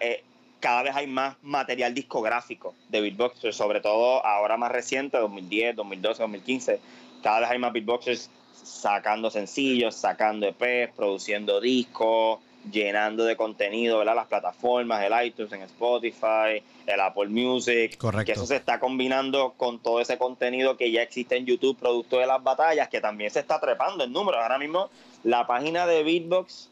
[0.00, 0.22] eh,
[0.60, 6.22] cada vez hay más material discográfico de beatboxers, sobre todo ahora más reciente, 2010, 2012,
[6.22, 6.80] 2015,
[7.22, 8.30] cada vez hay más beatboxers
[8.62, 12.40] sacando sencillos, sacando EPs, produciendo discos,
[12.70, 14.14] llenando de contenido, ¿verdad?
[14.14, 17.96] Las plataformas, el iTunes, en Spotify, el Apple Music.
[17.96, 18.26] Correcto.
[18.26, 22.18] Que eso se está combinando con todo ese contenido que ya existe en YouTube, producto
[22.18, 24.40] de las batallas, que también se está trepando en números.
[24.42, 24.90] Ahora mismo,
[25.24, 26.70] la página de Beatbox,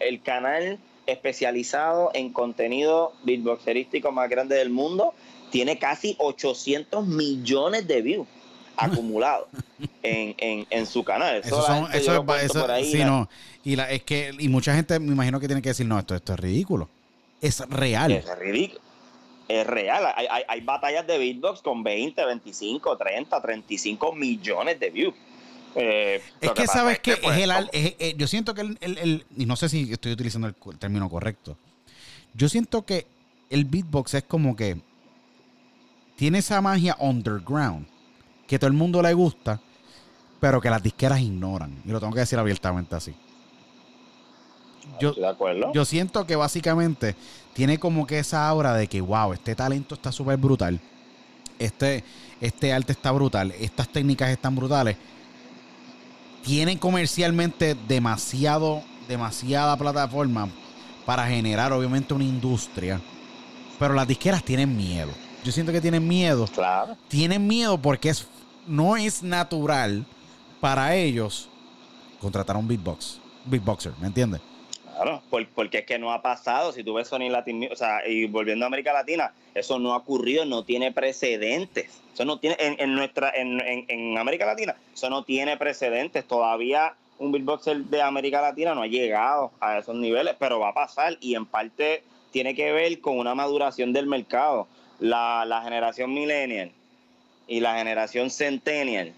[0.00, 5.14] el canal especializado en contenido beatboxerístico más grande del mundo,
[5.50, 8.28] tiene casi 800 millones de views
[8.76, 9.48] acumulado
[10.02, 11.36] en, en, en, su canal.
[11.44, 13.28] Eso, son, eso es, por ahí, sí, no.
[13.64, 16.14] Y la, es que, y mucha gente me imagino que tiene que decir, no, esto,
[16.14, 16.88] esto es ridículo.
[17.40, 18.12] Es real.
[18.12, 18.80] Es ridículo.
[19.48, 20.12] Es real.
[20.16, 25.14] Hay, hay, hay batallas de beatbox con 20, 25, 30, 35 millones de views.
[25.74, 29.46] Eh, es que, sabes que, es pues, el, eh, yo siento que el, el, y
[29.46, 31.56] no sé si estoy utilizando el término correcto.
[32.34, 33.06] Yo siento que
[33.50, 34.78] el beatbox es como que
[36.16, 37.86] tiene esa magia underground
[38.46, 39.60] que todo el mundo le gusta,
[40.40, 41.82] pero que las disqueras ignoran.
[41.84, 43.14] Y lo tengo que decir abiertamente así.
[45.00, 45.72] Yo, de acuerdo.
[45.72, 47.14] yo siento que básicamente
[47.52, 50.80] tiene como que esa aura de que, wow, este talento está súper brutal.
[51.58, 52.02] Este,
[52.40, 53.52] este arte está brutal.
[53.60, 54.96] Estas técnicas están brutales.
[56.42, 60.48] Tienen comercialmente demasiado, demasiada plataforma
[61.06, 63.00] para generar obviamente una industria.
[63.78, 65.12] Pero las disqueras tienen miedo.
[65.44, 66.46] Yo siento que tienen miedo.
[66.46, 66.96] Claro.
[67.08, 68.26] Tienen miedo porque es
[68.66, 70.04] no es natural
[70.60, 71.48] para ellos
[72.20, 74.40] contratar a un beatbox, beatboxer, ¿me entiendes?
[74.94, 75.22] Claro,
[75.54, 76.72] porque es que no ha pasado.
[76.72, 79.96] Si tú ves Sony Latin, o sea, y volviendo a América Latina, eso no ha
[79.96, 82.00] ocurrido, no tiene precedentes.
[82.14, 86.24] Eso no tiene, en, nuestra, en, en, América Latina, eso no tiene precedentes.
[86.26, 90.74] Todavía un beatboxer de América Latina no ha llegado a esos niveles, pero va a
[90.74, 94.68] pasar y en parte tiene que ver con una maduración del mercado.
[95.02, 96.70] La, generación millennial
[97.48, 99.12] y la generación centennial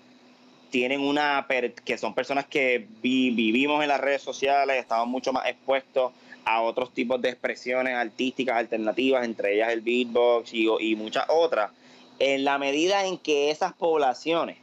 [0.71, 1.47] tienen una
[1.85, 6.13] que son personas que vivimos en las redes sociales, estamos mucho más expuestos
[6.47, 11.71] a otros tipos de expresiones artísticas alternativas, entre ellas el beatbox y, muchas otras.
[12.19, 14.57] En la medida en que esas poblaciones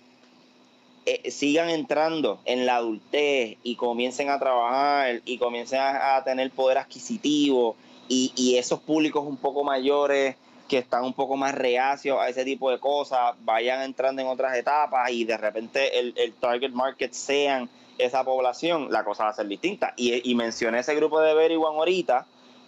[1.05, 6.79] eh, sigan entrando en la adultez y comiencen a trabajar y comiencen a, tener poder
[6.79, 7.75] adquisitivo
[8.09, 10.35] y esos públicos un poco mayores
[10.71, 14.55] que están un poco más reacios a ese tipo de cosas, vayan entrando en otras
[14.55, 19.49] etapas y de repente el, target market sean esa población, la cosa va a ser
[19.49, 19.93] distinta.
[19.97, 22.25] Y, mencioné ese grupo de Very One ahorita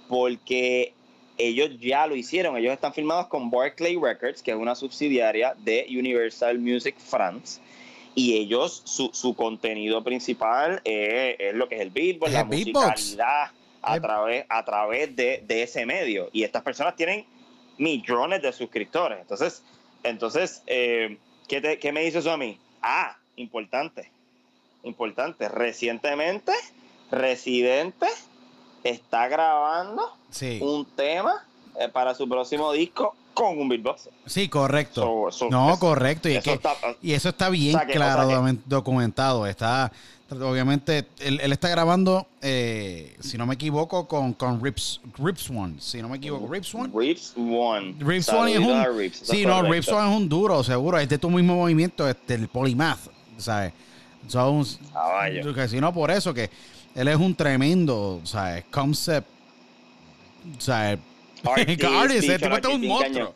[0.10, 0.91] porque
[1.38, 5.88] ellos ya lo hicieron, ellos están firmados con Barclay Records, que es una subsidiaria de
[5.89, 7.62] Universal Music France.
[8.16, 12.47] y ellos, su, su contenido principal es, es lo que es el beatbox, la el
[12.49, 12.86] beatbox.
[12.86, 13.51] musicalidad
[13.82, 16.30] a través, a través de, de ese medio.
[16.34, 17.26] Y estas personas tienen
[17.78, 19.20] millones de suscriptores.
[19.22, 19.64] Entonces,
[20.04, 21.18] entonces eh,
[21.48, 22.60] ¿qué, te- qué me dice eso a mí?
[22.82, 24.12] Ah, importante,
[24.84, 25.48] importante.
[25.50, 26.52] Recientemente,
[27.12, 28.08] Residente
[28.84, 31.46] está grabando Sí, un tema
[31.80, 34.12] eh, para su próximo disco con un beatboxer.
[34.26, 35.02] sí, correcto.
[35.02, 36.28] So- so- no, correcto.
[36.30, 38.42] Y, es eso que- está- y eso está bien O sea que- o claro sea
[38.52, 39.48] que- documentado.
[39.48, 39.92] Está,
[40.30, 45.76] obviamente, él, él está grabando, eh, si no me equivoco, con, con Rips, Rips One.
[45.80, 46.92] Si no me equivoco, Rips One.
[46.94, 47.96] Rips One.
[48.00, 48.98] Rips One es un.
[48.98, 49.64] Rips, sí, es no.
[49.64, 50.98] Rips One es un duro, seguro.
[50.98, 53.74] Es de tu mismo movimiento, este, el Polymath, ¿sabes?
[54.28, 54.66] Son,
[55.54, 56.50] que si no, por eso que
[56.96, 58.64] él es un tremendo, ¿sabes?
[58.72, 59.28] Concept,
[60.60, 61.00] ¿sabes?
[61.44, 63.14] Artist, Artist, este tipo es un monstruo.
[63.14, 63.34] cañón.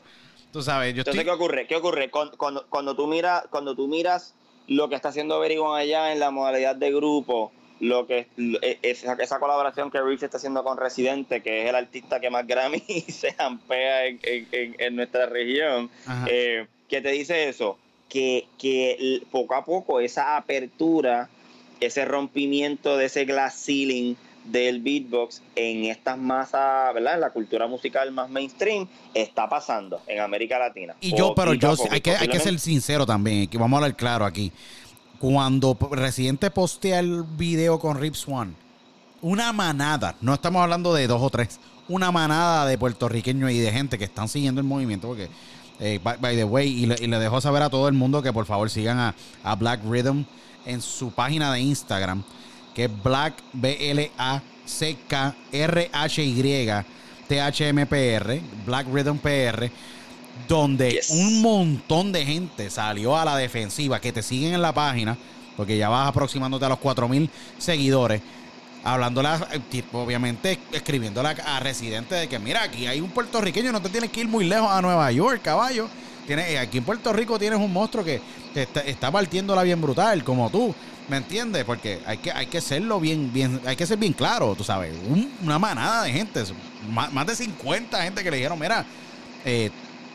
[0.53, 1.25] Tú sabes, yo Entonces, estoy.
[1.25, 1.67] ¿qué ocurre?
[1.67, 2.09] ¿Qué ocurre?
[2.09, 4.33] Cuando, cuando, cuando tú miras, cuando tú miras
[4.67, 8.27] lo que está haciendo One allá en la modalidad de grupo, lo que
[8.61, 12.29] es- esa, esa colaboración que Rips está haciendo con Residente, que es el artista que
[12.29, 15.89] más Grammy se ampea en, en- en- en nuestra región,
[16.27, 17.77] eh, ¿qué te dice eso?
[18.09, 21.29] Que, que poco a poco esa apertura,
[21.79, 24.15] ese rompimiento de ese glass ceiling
[24.51, 27.15] del beatbox en estas masas, ¿verdad?
[27.15, 30.95] En la cultura musical más mainstream, está pasando en América Latina.
[31.01, 33.83] Y yo, pero yo, poco, hay que, hay que ser sincero también, que vamos a
[33.83, 34.51] hablar claro aquí.
[35.19, 38.53] Cuando Residente postea el video con Rips One,
[39.21, 43.71] una manada, no estamos hablando de dos o tres, una manada de puertorriqueños y de
[43.71, 45.29] gente que están siguiendo el movimiento, porque,
[45.79, 48.21] eh, by, by the way, y le, y le dejo saber a todo el mundo
[48.21, 50.25] que por favor sigan a, a Black Rhythm
[50.65, 52.23] en su página de Instagram,
[52.77, 56.41] que es Black B L A C K R H Y
[57.27, 59.69] T H M P R, Black Rhythm PR
[60.47, 61.09] donde Yes.
[61.09, 65.17] un montón de gente salió a la defensiva que te siguen en la página,
[65.57, 68.21] porque ya vas aproximándote a los 4000 seguidores,
[68.83, 73.71] hablándole, a- eh, obviamente escribiéndole a, a residente de que mira, aquí hay un puertorriqueño,
[73.71, 75.89] no te tienes que ir muy lejos a Nueva York, caballo.
[76.27, 78.21] Tienes, eh, aquí en Puerto Rico tienes un monstruo que
[78.53, 80.75] te está, está partiéndola bien brutal, como tú.
[81.07, 81.63] ¿Me entiendes?
[81.63, 84.93] Porque hay que, hay que serlo bien, bien, hay que ser bien claro, tú sabes.
[85.07, 86.43] Un- una manada de gente,
[86.89, 88.85] más, más de 50 gente que le dijeron, mira,
[89.45, 89.71] eh,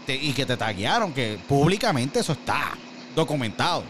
[0.07, 2.73] te- y que te taguearon, que públicamente eso está
[3.17, 3.85] documentado,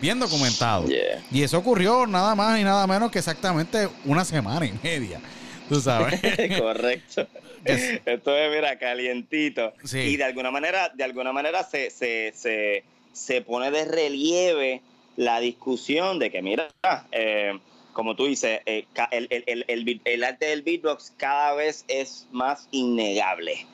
[0.00, 0.86] bien documentado.
[0.86, 1.22] Yeah.
[1.30, 5.20] Y eso ocurrió nada más y nada menos que exactamente una semana y media,
[5.68, 6.18] tú sabes.
[6.58, 7.26] Correcto.
[7.64, 8.00] Yes.
[8.04, 9.72] Esto es, mira, calientito.
[9.84, 9.98] Sí.
[9.98, 14.82] Y de alguna manera, de alguna manera se, se, se, se pone de relieve
[15.16, 16.68] la discusión de que, mira,
[17.12, 17.58] eh,
[17.92, 22.68] como tú dices, eh, el, el, el, el arte del beatbox cada vez es más
[22.70, 23.66] innegable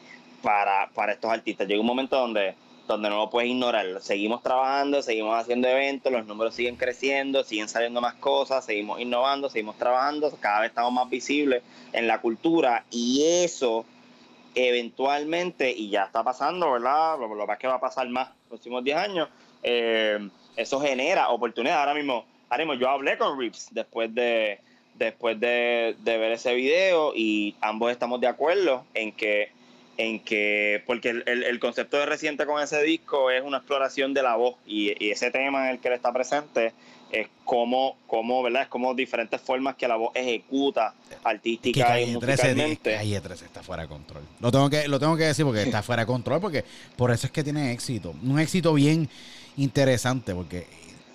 [0.43, 1.69] para, para estos artistas.
[1.69, 2.55] Llega un momento donde,
[2.87, 3.87] donde no lo puedes ignorar.
[4.01, 9.49] Seguimos trabajando, seguimos haciendo eventos, los números siguen creciendo, siguen saliendo más cosas, seguimos innovando,
[9.51, 11.63] seguimos trabajando, cada vez estamos más visibles
[11.93, 13.85] en la cultura y eso
[14.55, 17.19] eventualmente, y ya está pasando, ¿verdad?
[17.19, 19.29] Lo, lo que que va a pasar más los próximos 10 años,
[19.63, 21.81] eh, eso genera oportunidades.
[21.81, 24.61] Ahora mismo, ahora mismo yo hablé con Rips después de
[24.95, 29.51] después de, de ver ese video y ambos estamos de acuerdo en que
[29.99, 34.13] en que porque el, el- el concepto de reciente con ese disco es una exploración
[34.15, 36.73] de la voz y, y ese tema en el que él está presente
[37.13, 41.83] es como, como verdad es como diferentes formas que la voz ejecuta que artística y
[41.83, 44.23] Calle 13, musicalmente Calle 13 está fuera de control.
[44.41, 46.65] Lo tengo que, lo tengo que decir porque está fuera de control, porque
[46.97, 48.13] por eso es que tiene éxito.
[48.23, 49.09] Un éxito bien
[49.57, 50.67] interesante, porque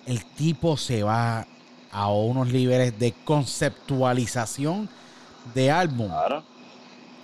[0.06, 1.46] el tipo se va
[1.92, 4.88] a unos niveles de conceptualización
[5.54, 6.42] de álbum claro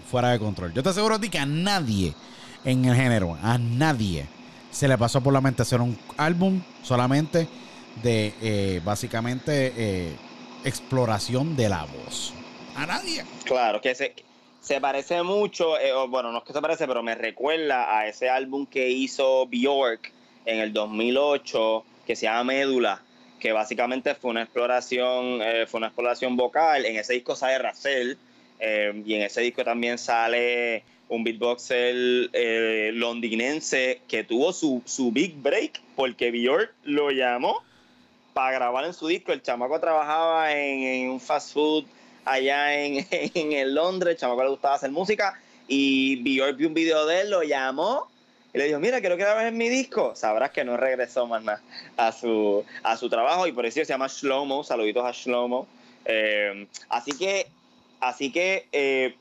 [0.09, 0.73] fuera de control.
[0.73, 2.15] Yo te aseguro a ti que a nadie
[2.65, 4.27] en el género, a nadie
[4.71, 7.49] se le pasó por la mente hacer un álbum solamente
[8.03, 10.17] de eh, básicamente eh,
[10.65, 12.33] exploración de la voz.
[12.77, 13.25] A nadie.
[13.45, 14.15] Claro, que se,
[14.61, 18.29] se parece mucho, eh, bueno, no es que se parece, pero me recuerda a ese
[18.29, 20.13] álbum que hizo Bjork
[20.45, 23.03] en el 2008, que se llama Médula,
[23.41, 26.87] que básicamente fue una exploración, fue una exploración vocal.
[26.87, 28.19] En ese disco sale Racel,
[28.61, 35.11] eh, y en ese disco también sale un beatboxer eh, londinense que tuvo su, su
[35.11, 37.63] big break porque Bjork lo llamó
[38.35, 39.33] para grabar en su disco.
[39.33, 41.85] El chamaco trabajaba en, en un fast food
[42.25, 46.75] allá en, en el Londres, el chamaco le gustaba hacer música y Bjork vio un
[46.75, 48.09] video de él, lo llamó
[48.55, 50.15] y le dijo, mira, quiero que grabes en mi disco.
[50.15, 51.61] Sabrás que no regresó más nada
[51.97, 55.67] a su, a su trabajo y por eso se llama Shlomo, saluditos a Shlomo.
[56.07, 57.47] Eh, así que,
[58.01, 59.15] así que eh,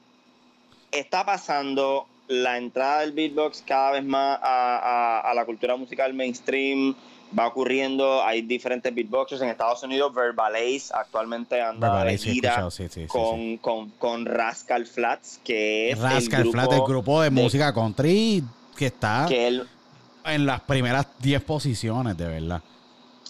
[0.91, 6.93] está pasando la entrada del beatbox cada vez más a, la cultura musical mainstream
[7.37, 8.23] va ocurriendo.
[8.23, 10.13] Hay diferentes beatboxers en Estados Unidos.
[10.13, 12.67] Verbalace actualmente anda de gira
[13.07, 17.73] con, con, con, Rascal Flats, que es Rascal el grupo, Flats, el grupo de, música
[17.73, 18.43] country
[18.75, 22.61] que está en las primeras 10 posiciones, de verdad.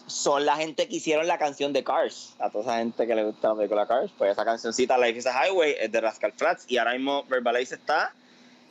[0.07, 2.33] Son la gente que hicieron la canción de Cars.
[2.39, 4.11] A toda esa gente que le gusta la Cars.
[4.17, 6.65] Pues esa cancioncita, Life is a Highway, es de Rascal Flats.
[6.67, 8.13] Y ahora mismo Verbalace está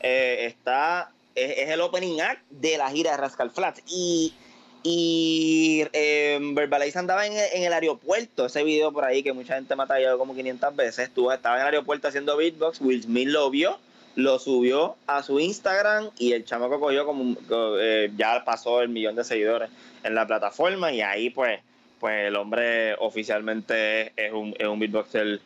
[0.01, 3.83] eh, está, es, el opening act de la gira de Rascal Flats.
[3.87, 4.35] Y,
[4.83, 9.83] y eh, Verbalize andaba en, el aeropuerto, ese video por ahí que mucha gente me
[9.83, 11.09] ha tallado como 500 veces.
[11.09, 13.79] Estuvo, estaba en el aeropuerto haciendo beatbox, Will Smith lo vio,
[14.17, 17.37] lo subió a su Instagram y el chamaco cogió como,
[17.79, 19.71] eh, ya pasó el millón de seguidores
[20.03, 21.61] en la plataforma y ahí pues,
[22.01, 25.41] pues el hombre oficialmente es un, es un beatboxer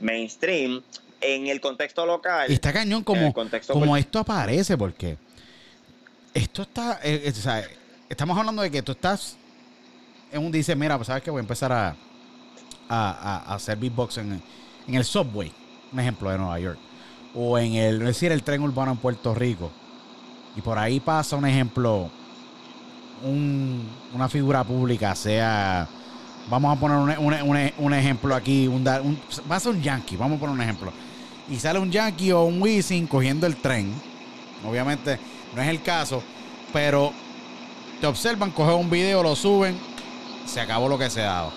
[0.00, 0.82] mainstream
[1.20, 2.50] en el contexto local.
[2.50, 3.32] Y está cañón como,
[3.68, 5.16] como esto aparece, porque
[6.34, 7.00] esto está.
[7.02, 7.76] Eh, eh,
[8.08, 9.36] estamos hablando de que tú estás
[10.32, 11.96] en un dice, mira, pues sabes que voy a empezar a,
[12.88, 14.42] a, hacer beatbox en,
[14.86, 15.52] en, el subway,
[15.92, 16.78] un ejemplo de Nueva York,
[17.34, 19.70] o en el, es decir, el tren urbano en Puerto Rico.
[20.56, 22.10] Y por ahí pasa un ejemplo,
[23.24, 25.88] un, una figura pública, sea
[26.50, 29.18] vamos a poner un, un, un, ejemplo aquí, un, un,
[29.50, 30.90] va a ser un yankee, vamos a poner un ejemplo
[31.50, 33.92] y sale un Yankee o un Wisin cogiendo el tren.
[34.66, 35.18] Obviamente
[35.54, 36.22] no es el caso,
[36.72, 37.12] pero
[38.00, 39.78] te observan, cogen un video, lo suben,
[40.46, 41.52] se acabó lo que se daba.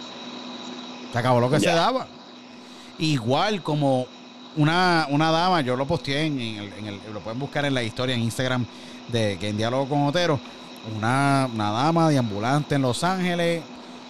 [1.12, 2.08] Se acabó lo que se daba.
[3.00, 4.08] Igual como
[4.56, 8.22] una, una dama, yo lo posteé en, el, lo pueden buscar en la historia en
[8.22, 8.66] Instagram
[9.08, 10.40] de que en diálogo con Otero,
[10.96, 13.62] una, una dama de ambulante en Los Ángeles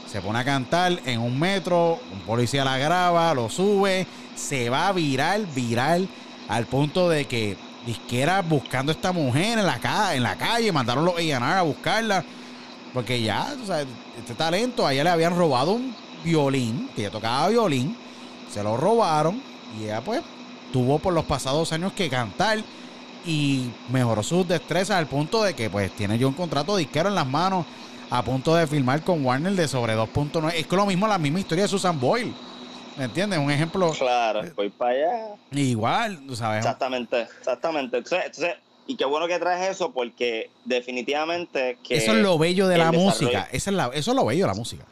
[0.08, 4.92] se pone a cantar en un metro, un policía la graba, lo sube, se va
[4.92, 6.08] viral, viral,
[6.50, 10.72] al punto de que disquera buscando a esta mujer en la, calle, en la calle,
[10.72, 12.26] mandaron los A&R a buscarla,
[12.94, 13.56] porque ya,
[14.18, 17.96] este talento, a ella le habían robado un violín, que ella tocaba violín,
[18.52, 20.22] se lo robaron y ella pues
[20.72, 22.60] tuvo por los pasados años que cantar
[23.26, 27.16] y mejoró sus destrezas al punto de que pues tiene yo un contrato disquero en
[27.16, 27.66] las manos
[28.10, 30.54] a punto de filmar con Warner de sobre 2.9.
[30.56, 32.34] Es que lo mismo, la misma historia de Susan Boyle.
[32.98, 33.40] ¿Me entiendes?
[33.40, 33.92] Un ejemplo.
[33.92, 35.36] Claro, voy para allá.
[35.52, 36.58] Igual, tú sabes.
[36.58, 37.98] Exactamente, exactamente.
[37.98, 42.78] Entonces, y qué bueno que traes eso porque definitivamente que eso es lo bello de
[42.78, 44.86] la música es la, eso es lo bello de la música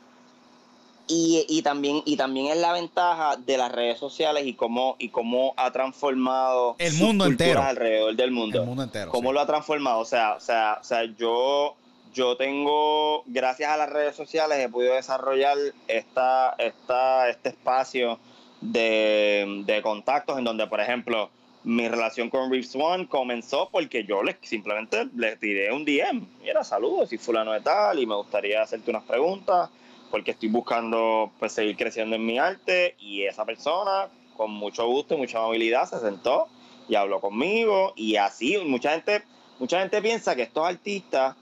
[1.09, 5.09] y, y, también y también es la ventaja de las redes sociales y cómo y
[5.09, 7.61] cómo ha transformado el mundo entero.
[7.61, 8.83] alrededor del mundo el mundo.
[8.83, 11.75] entero cómo lo ha transformado o sea o sea o sea yo
[12.13, 15.57] yo tengo, gracias a las redes sociales, he podido desarrollar
[15.87, 18.19] esta, esta, este espacio
[18.61, 21.29] de, contactos en donde, por ejemplo,
[21.63, 26.25] mi relación con Reeves One comenzó porque yo le, simplemente le tiré un DM.
[26.41, 29.69] Mira, saludos, y fulano de tal, y me gustaría hacerte unas preguntas
[30.09, 35.15] porque estoy buscando pues seguir creciendo en mi arte y esa persona con mucho gusto
[35.15, 36.47] y mucha amabilidad se sentó
[36.87, 39.23] y habló conmigo y así mucha gente
[39.59, 41.35] mucha gente piensa que estos artistas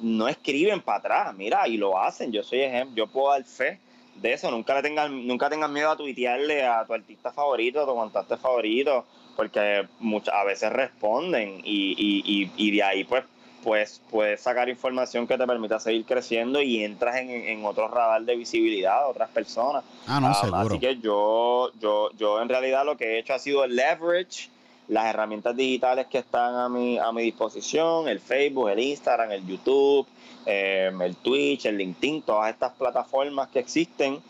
[0.00, 2.32] no escriben para atrás, mira, y lo hacen.
[2.32, 3.80] Yo soy ejemplo, yo puedo dar fe
[4.16, 4.50] de eso.
[4.50, 8.36] Nunca le tengan, nunca tengan miedo a tuitearle a tu artista favorito, a tu cantante
[8.36, 9.06] favorito,
[9.36, 13.24] porque muchas a veces responden y, y, y, de ahí pues
[13.64, 18.22] pues puedes sacar información que te permita seguir creciendo y entras en, en otro radar
[18.22, 19.82] de visibilidad de otras personas.
[20.06, 20.58] Ah, no, seguro.
[20.58, 24.50] Así que yo, yo, yo en realidad lo que he hecho ha sido el leverage
[24.88, 29.46] las herramientas digitales que están a mi, a mi disposición, el Facebook, el Instagram, el
[29.46, 30.06] YouTube,
[30.44, 34.20] em, el Twitch, el LinkedIn, todas estas plataformas que existen,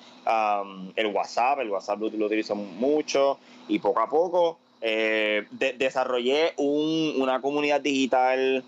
[0.95, 7.80] el WhatsApp, el WhatsApp lo, utilizo mucho y poco a poco eh, desarrollé una comunidad
[7.80, 8.62] digital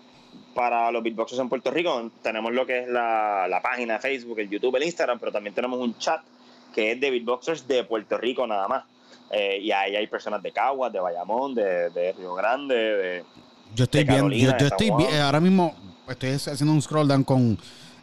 [0.53, 2.11] para los beatboxers en Puerto Rico.
[2.21, 5.53] Tenemos lo que es la, la página de Facebook, el YouTube, el Instagram, pero también
[5.53, 6.21] tenemos un chat
[6.73, 8.83] que es de beatboxers de Puerto Rico nada más.
[9.31, 13.23] Eh, y ahí hay personas de Caguas, de Bayamón, de, Río Grande, de.
[13.75, 14.89] Yo estoy viendo, yo, estoy
[15.21, 15.75] ahora mismo
[16.07, 17.57] estoy haciendo un scroll down con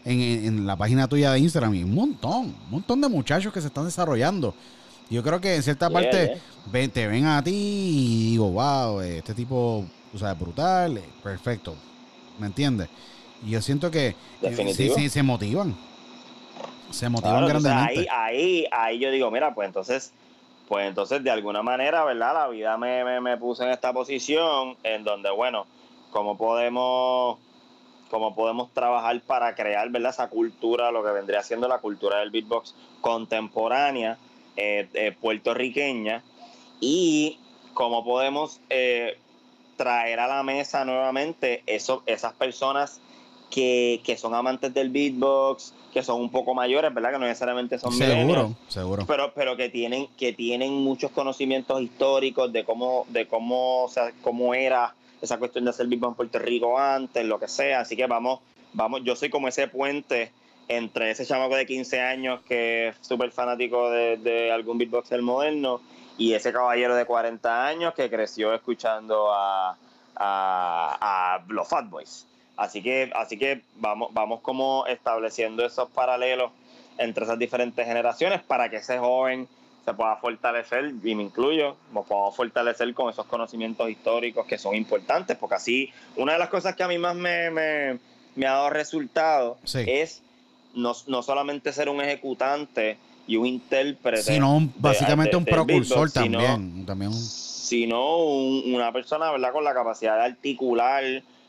[0.04, 3.68] en, la página tuya de Instagram y un montón, un montón de muchachos que se
[3.68, 4.54] están desarrollando.
[5.08, 6.40] Yo creo que en cierta parte
[6.92, 11.74] te ven a ti y digo, wow, este tipo, o sea, brutal, perfecto.
[12.38, 12.88] ¿Me entiendes?
[13.44, 15.76] Y yo siento que eh, sí, sí, se motivan.
[16.90, 18.00] Se motivan grandemente.
[18.00, 20.12] ahí, ahí, ahí yo digo, mira, pues entonces
[20.68, 22.34] pues entonces de alguna manera, ¿verdad?
[22.34, 25.66] La vida me, me, me puso en esta posición en donde, bueno,
[26.10, 27.38] cómo podemos
[28.10, 30.10] cómo podemos trabajar para crear ¿verdad?
[30.10, 34.18] esa cultura, lo que vendría siendo la cultura del beatbox contemporánea,
[34.56, 36.22] eh, eh, puertorriqueña,
[36.80, 37.38] y
[37.72, 39.18] cómo podemos eh,
[39.76, 43.00] traer a la mesa nuevamente eso, esas personas
[43.50, 47.12] que, que, son amantes del beatbox, que son un poco mayores, ¿verdad?
[47.12, 49.04] Que no necesariamente son seguro, seguro.
[49.06, 54.12] Pero, pero que tienen, que tienen muchos conocimientos históricos de cómo, de cómo, o sea,
[54.22, 57.80] cómo era esa cuestión de hacer beatbox en Puerto Rico antes, lo que sea.
[57.80, 58.40] Así que vamos,
[58.72, 60.32] vamos, yo soy como ese puente
[60.66, 65.80] entre ese chamaco de 15 años que es súper fanático de, de algún beatboxer moderno
[66.16, 69.76] y ese caballero de 40 años que creció escuchando a,
[70.16, 72.26] a, a los Fat Boys.
[72.56, 76.52] Así que, así que vamos, vamos como estableciendo esos paralelos
[76.98, 79.48] entre esas diferentes generaciones para que ese joven
[79.84, 84.74] se pueda fortalecer, y me incluyo, nos podamos fortalecer con esos conocimientos históricos que son
[84.74, 87.98] importantes, porque así, una de las cosas que a mí más me, me,
[88.34, 90.22] me ha dado resultado es
[90.74, 92.96] no, no solamente ser un ejecutante
[93.26, 99.52] y un intérprete, sino básicamente un propulsor también, sino, también sino un, una persona ¿verdad?
[99.52, 101.04] con la capacidad de articular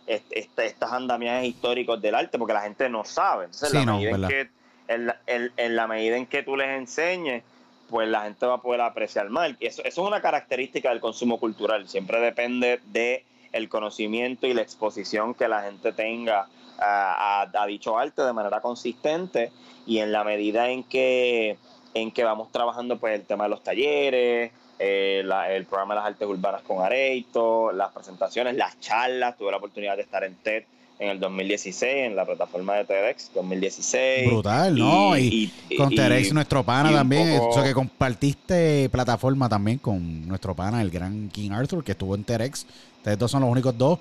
[0.08, 3.46] este, estas andamiajes históricos del arte, porque la gente no sabe.
[3.46, 4.50] Entonces, sí, la no, en, que,
[4.88, 7.44] en, la, en, en, la medida en que tú les enseñes,
[7.90, 9.52] pues la gente va a poder apreciar más.
[9.60, 11.88] Eso, eso es una característica del consumo cultural.
[11.88, 16.48] Siempre depende de el conocimiento y la exposición que la gente tenga
[16.80, 19.52] a, a, a, dicho arte de manera consistente
[19.86, 21.58] y en la medida en que
[21.94, 26.02] en que vamos trabajando pues el tema de los talleres eh, la, el programa de
[26.02, 29.38] las artes urbanas con Areito, las presentaciones, las charlas.
[29.38, 30.64] Tuve la oportunidad de estar en TED
[31.00, 34.30] en el 2016, en la plataforma de TEDx 2016.
[34.30, 35.18] Brutal, ¿no?
[35.18, 37.38] Y, y con TEDx, nuestro pana también.
[37.38, 37.52] Poco...
[37.52, 42.26] Eso que compartiste plataforma también con nuestro pana, el gran King Arthur, que estuvo en
[42.26, 42.66] TEDx.
[42.98, 44.00] Ustedes dos son los únicos dos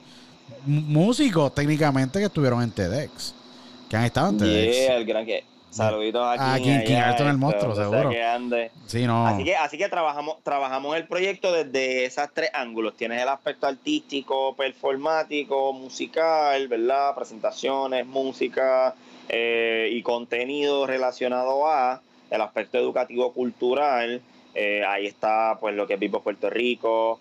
[0.67, 3.35] músicos técnicamente que estuvieron en TEDx.
[3.89, 4.77] Que han estado en TEDx.
[4.77, 8.11] Yeah, el gran que Saluditos a King, ah, King, King Arthur el monstruo, seguro.
[8.11, 8.71] Que ande.
[8.87, 9.27] Sí, no.
[9.27, 12.95] Así que, así que trabajamos, trabajamos el proyecto desde esos tres ángulos.
[12.97, 17.17] Tienes el aspecto artístico, performático, musical, ¿verdad?
[17.17, 18.95] Presentaciones, música
[19.29, 24.23] eh, y contenido relacionado a el aspecto educativo cultural.
[24.55, 27.19] Eh, ahí está pues lo que es Vivo Puerto Rico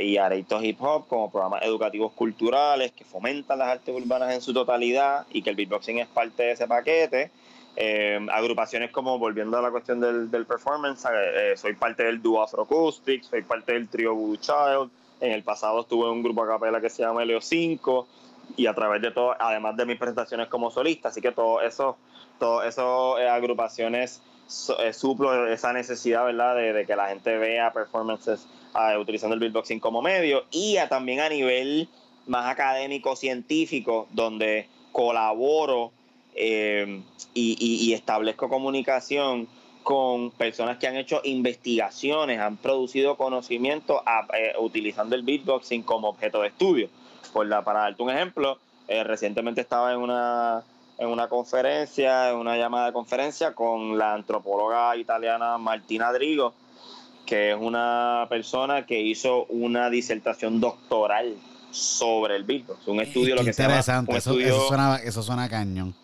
[0.00, 4.52] y Areitos Hip Hop como programas educativos culturales que fomentan las artes urbanas en su
[4.52, 7.30] totalidad y que el beatboxing es parte de ese paquete.
[7.76, 12.40] Eh, agrupaciones como, volviendo a la cuestión del, del performance, eh, soy parte del dúo
[12.42, 16.46] Afroacoustics, soy parte del trío Voodoo Child, en el pasado estuve en un grupo a
[16.46, 18.06] capela que se llama Leo 5
[18.56, 21.96] y a través de todo, además de mis presentaciones como solista, así que todo eso,
[22.38, 24.22] todo eso eh, agrupaciones
[24.78, 29.80] eh, suplo esa necesidad, ¿verdad?, de, que la gente vea performances uh, utilizando el beatboxing
[29.80, 31.88] como medio y a, también a nivel
[32.26, 35.92] más académico, científico, donde colaboro
[36.34, 39.48] eh, y, y, y, establezco comunicación
[39.84, 46.08] con personas que han hecho investigaciones, han producido conocimiento a, eh, utilizando el beatboxing como
[46.08, 46.88] objeto de estudio.
[47.32, 50.64] Por la, para darte un ejemplo, eh, recientemente estaba en una,
[51.04, 56.54] en una conferencia, en una llamada de conferencia con la antropóloga italiana Martina Drigo,
[57.26, 61.36] que es una persona que hizo una disertación doctoral
[61.70, 65.22] sobre el beatbox, un estudio, Qué lo que interesante, se llama, un eso, suena, eso
[65.22, 65.94] suena cañón.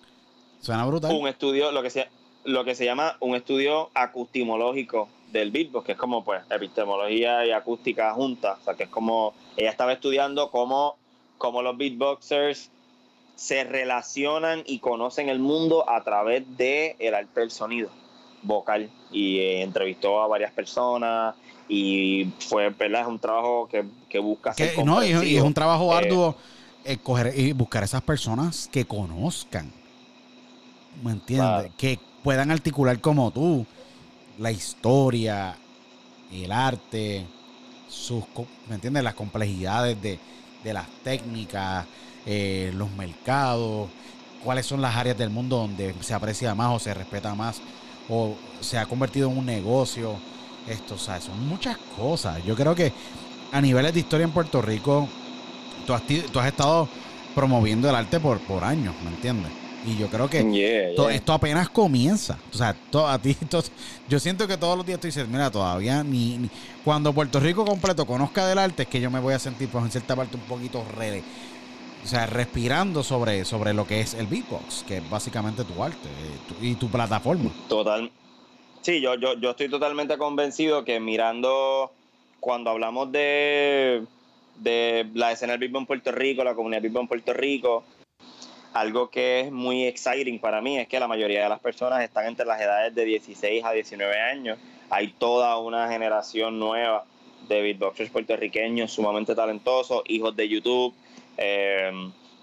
[0.61, 1.15] Suena brutal.
[1.15, 2.09] Un estudio, lo que se,
[2.45, 7.53] lo que se llama un estudio acustimológico del beatbox, que es como pues epistemología y
[7.53, 8.59] acústica juntas.
[8.61, 10.97] O sea, que es como ella estaba estudiando cómo,
[11.39, 12.71] cómo los beatboxers
[13.41, 17.89] se relacionan y conocen el mundo a través de el arte del sonido
[18.43, 21.35] vocal y eh, entrevistó a varias personas
[21.67, 25.55] y fue verdad es un trabajo que, que busca ser no, y, y, es un
[25.55, 26.37] trabajo arduo
[26.85, 29.73] eh, coger y buscar esas personas que conozcan
[31.03, 31.49] ¿me entiendes?
[31.49, 31.73] Claro.
[31.79, 33.65] Que puedan articular como tú
[34.39, 35.57] la historia,
[36.31, 37.25] el arte,
[37.89, 38.23] sus,
[38.69, 39.03] ¿me entiendes?
[39.03, 40.19] Las complejidades de,
[40.63, 41.87] de las técnicas,
[42.27, 43.89] eh, los mercados,
[44.45, 47.61] cuáles son las áreas del mundo donde se aprecia más o se respeta más
[48.09, 50.17] o se ha convertido en un negocio.
[50.69, 52.45] Esto, o sea, son muchas cosas.
[52.45, 52.93] Yo creo que
[53.53, 55.09] a niveles de historia en Puerto Rico,
[55.87, 56.89] tú has, tú has estado
[57.35, 59.51] promoviendo el arte por, por años, ¿me entiendes?
[59.87, 61.17] Y yo creo que yeah, to, yeah.
[61.17, 62.39] esto apenas comienza.
[62.53, 62.77] O sea,
[63.09, 63.37] a ti,
[64.09, 66.51] yo siento que todos los días tú dices, mira, todavía ni, ni,
[66.85, 69.85] Cuando Puerto Rico completo conozca del arte, es que yo me voy a sentir, pues,
[69.85, 71.23] en cierta parte, un poquito re,
[72.03, 76.09] o sea, respirando sobre, sobre lo que es el beatbox, que es básicamente tu arte
[76.49, 77.51] tu, y tu plataforma.
[77.69, 78.11] Total.
[78.81, 81.93] Sí, yo, yo, yo estoy totalmente convencido que mirando,
[82.41, 84.05] cuando hablamos de,
[84.57, 87.85] de la escena del beatbox en Puerto Rico, la comunidad beatbox en Puerto Rico,
[88.73, 92.27] algo que es muy exciting para mí es que la mayoría de las personas están
[92.27, 94.59] entre las edades de 16 a 19 años.
[94.91, 97.05] Hay toda una generación nueva
[97.49, 100.95] de beatboxers puertorriqueños sumamente talentosos, hijos de YouTube,
[101.41, 101.91] eh,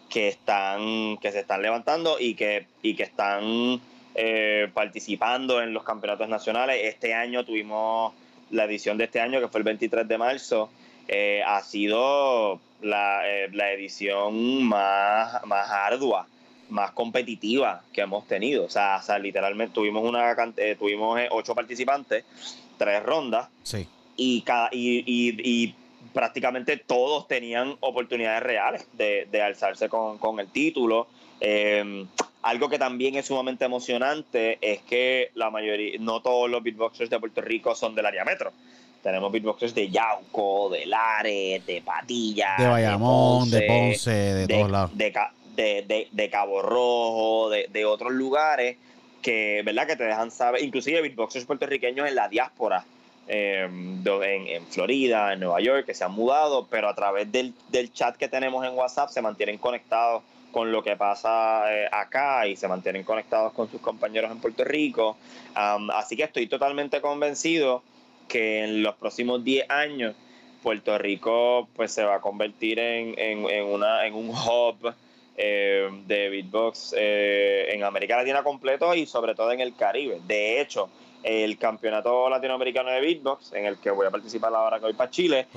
[0.09, 3.79] que están, que se están levantando y que, y que están
[4.15, 6.81] eh, participando en los campeonatos nacionales.
[6.83, 8.13] Este año tuvimos
[8.51, 10.69] la edición de este año, que fue el 23 de marzo,
[11.07, 13.21] eh, ha sido la,
[13.53, 16.27] la edición más, más ardua
[16.69, 18.65] más competitiva que hemos tenido.
[18.65, 22.25] O sea, o sea literalmente tuvimos una eh, tuvimos ocho participantes,
[22.77, 23.49] tres rondas.
[23.63, 23.87] Sí.
[24.15, 25.75] Y, cada, y, y,
[26.13, 31.07] prácticamente todos tenían oportunidades reales de, de alzarse con, con, el título.
[31.39, 32.05] Eh,
[32.47, 37.19] algo que también es sumamente emocionante es que la mayoría, no todos los beatboxers de
[37.19, 38.51] Puerto Rico son del área metro.
[39.03, 44.97] Tenemos beatboxers de Yauco, de Lares, de Patilla, de Bayamón, de Ponce, de, todos lados.
[44.97, 45.11] De,
[45.55, 48.77] de, de, Cabo Rojo, de, de, otros lugares
[49.21, 49.87] que, ¿verdad?
[49.87, 52.85] que te dejan saber, inclusive beatboxers puertorriqueños en la diáspora,
[53.27, 57.53] eh, en, en, Florida, en Nueva York, que se han mudado, pero a través del,
[57.93, 62.55] chat que tenemos en WhatsApp se mantienen conectados con lo que pasa eh, acá y
[62.55, 65.17] se mantienen conectados con sus compañeros en Puerto Rico.
[65.53, 67.83] Así que estoy totalmente convencido
[68.27, 70.15] que en los próximos 10 años
[70.61, 74.93] Puerto Rico pues se va a convertir en, en, en una, en un hub
[75.39, 80.19] eh, de beatbox eh, en América Latina completo y sobre todo en el Caribe.
[80.25, 80.89] De hecho,
[81.23, 85.09] el campeonato latinoamericano de beatbox, en el que voy a participar ahora que voy para
[85.09, 85.47] Chile,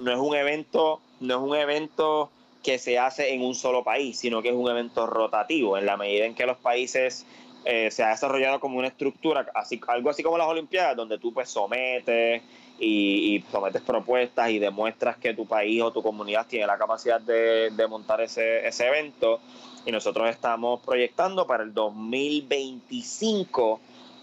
[0.00, 2.30] no es un evento, no es un evento
[2.62, 5.96] que se hace en un solo país, sino que es un evento rotativo, en la
[5.96, 7.26] medida en que los países
[7.64, 11.32] eh, se ha desarrollado como una estructura, así, algo así como las Olimpiadas, donde tú
[11.32, 12.42] pues sometes
[12.78, 17.86] y, sometes propuestas y demuestras que tu país o tu comunidad tiene la capacidad de,
[17.88, 19.40] montar ese, ese evento.
[19.84, 23.80] Y nosotros estamos proyectando para el 2025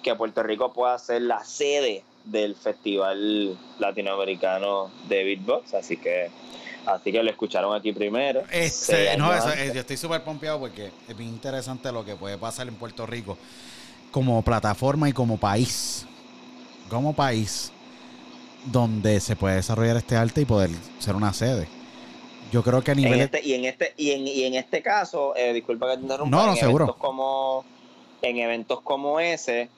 [0.10, 5.74] que Puerto Rico pueda ser la sede del Festival Latinoamericano de Beatbox.
[5.74, 6.30] Así que
[6.88, 8.44] Así que lo escucharon aquí primero.
[8.50, 12.70] Este, no, eh, yo estoy súper pompeado porque es bien interesante lo que puede pasar
[12.70, 13.38] en Puerto Rico
[14.10, 16.06] como plataforma y como país.
[16.90, 17.74] Como país
[18.72, 21.68] donde se puede desarrollar este arte y poder ser una sede.
[22.54, 23.20] Yo creo que a nivel...
[23.20, 26.38] Este, y, en este, y, en, y en este caso, eh, disculpa que te interrumpa,
[26.38, 26.86] no, no, en seguro.
[26.86, 27.66] Eventos como,
[28.22, 29.70] en eventos como ese,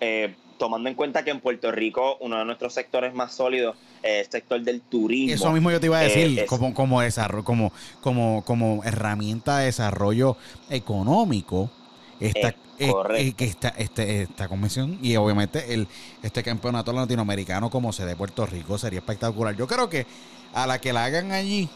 [0.00, 4.26] eh, tomando en cuenta que en Puerto Rico uno de nuestros sectores más sólidos es
[4.26, 5.34] el sector del turismo.
[5.34, 9.58] Eso mismo yo te iba a decir, eh, como, como, desarrollo, como, como, como herramienta
[9.58, 10.36] de desarrollo
[10.70, 11.70] económico.
[12.18, 15.86] Esta, eh, que esta, este, esta convención y obviamente el,
[16.22, 19.54] este campeonato latinoamericano como se de Puerto Rico sería espectacular.
[19.54, 20.06] Yo creo que
[20.54, 21.68] a la que la hagan allí,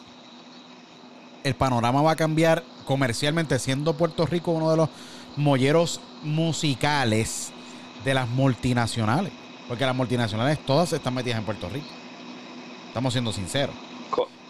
[1.44, 4.88] el panorama va a cambiar comercialmente, siendo Puerto Rico uno de los
[5.36, 7.52] molleros musicales
[8.04, 9.32] de las multinacionales.
[9.68, 11.86] Porque las multinacionales todas están metidas en Puerto Rico.
[12.88, 13.74] Estamos siendo sinceros.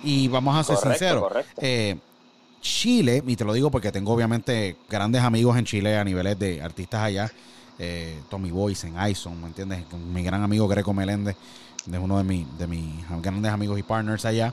[0.02, 1.30] y vamos a ser sinceros.
[1.58, 1.96] Eh,
[2.62, 6.62] Chile, y te lo digo porque tengo obviamente grandes amigos en Chile a niveles de
[6.62, 7.30] artistas allá.
[7.78, 9.84] Eh, Tommy Boyce en Ison, ¿me entiendes?
[10.12, 11.36] Mi gran amigo Greco Meléndez,
[11.90, 14.52] es uno de, mi, de mis grandes amigos y partners allá.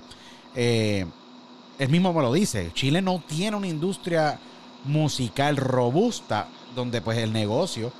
[0.55, 1.05] Eh,
[1.77, 4.39] él mismo me lo dice, Chile no tiene una industria
[4.85, 7.91] musical robusta donde pues el negocio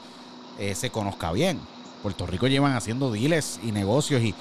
[0.60, 1.60] eh, se conozca bien.
[2.02, 4.36] Puerto Rico llevan haciendo deals y negocios y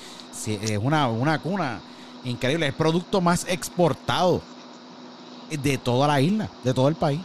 [0.47, 1.81] es una, una cuna
[2.25, 2.67] increíble.
[2.67, 4.43] Es el producto más exportado
[5.51, 7.21] de toda la isla, de todo el país.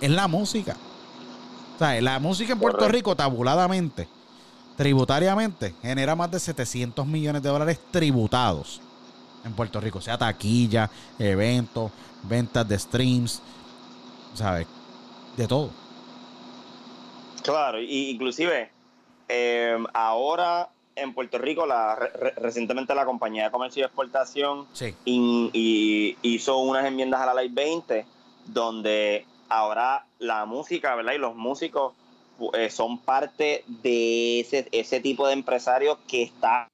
[0.00, 0.76] Es la música.
[1.74, 4.08] O sea, la música en Puerto Rico, tabuladamente,
[4.76, 8.80] tributariamente, genera más de 700 millones de dólares tributados
[9.44, 9.98] en Puerto Rico.
[9.98, 11.90] O sea, taquilla, eventos,
[12.22, 13.40] ventas de streams,
[14.34, 14.66] ¿sabes?
[15.36, 15.81] De todo.
[17.42, 18.70] Claro, y inclusive
[19.28, 21.96] eh, ahora en Puerto Rico, la,
[22.36, 24.66] recientemente la compañía de comercio y exportación
[25.04, 28.04] y hizo unas enmiendas a la ley 20
[28.46, 31.14] donde ahora la música, ¿verdad?
[31.14, 31.94] Y los músicos
[32.54, 36.68] eh, son parte de ese, ese tipo de empresarios que está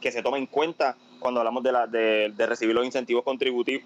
[0.00, 3.84] que se toma en cuenta cuando hablamos de, la, de, recibir los incentivos contributivos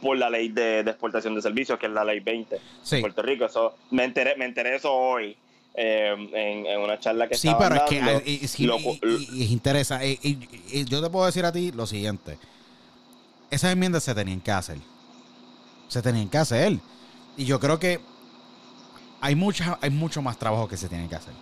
[0.00, 2.60] por la ley de, exportación de servicios, que es la ley 20
[2.92, 3.44] en Puerto Rico.
[3.44, 5.36] Eso, me enteré, me enteré eso hoy.
[5.72, 10.18] Eh, en, una charla que sí, pero es que es interesante.
[10.22, 12.38] Y, yo te puedo decir a ti lo siguiente:
[13.50, 14.78] esas enmiendas se tenían que hacer.
[15.88, 16.78] Se tenían que hacer.
[17.36, 18.00] Y yo creo que
[19.20, 21.34] hay, mucha, hay mucho más trabajo que se tiene que hacer.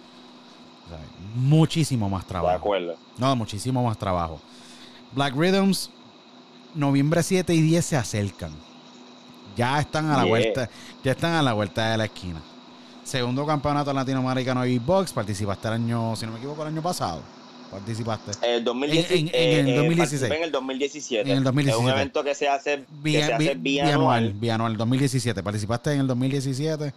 [1.35, 2.51] muchísimo más trabajo.
[2.51, 2.97] De acuerdo.
[3.17, 4.41] No, muchísimo más trabajo.
[5.13, 5.91] Black Rhythms,
[6.75, 8.53] noviembre 7 y 10 se acercan.
[9.57, 10.69] Ya están a la vuelta,
[11.03, 12.41] ya están a la vuelta de la esquina.
[13.03, 15.13] Segundo campeonato latinoamericano de beatbox.
[15.13, 17.23] Participaste el año, si no me equivoco, el año pasado.
[17.71, 18.31] participaste?
[18.57, 20.21] El 2016, En- en- en el eh, 2016.
[20.23, 21.31] participé en el 2017.
[21.31, 21.87] En el 2017.
[21.89, 24.33] Es un evento que se hace, que Bi- se hace bi- bianual.
[24.33, 25.43] bianual, 2017.
[25.43, 26.95] ¿Participaste en el 2017?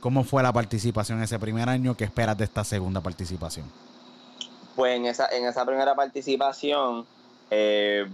[0.00, 1.96] ¿Cómo fue la participación ese primer año?
[1.96, 3.66] ¿Qué esperas de esta segunda participación?
[4.74, 7.06] Pues en esa, en esa primera participación,
[7.52, 8.06] eh,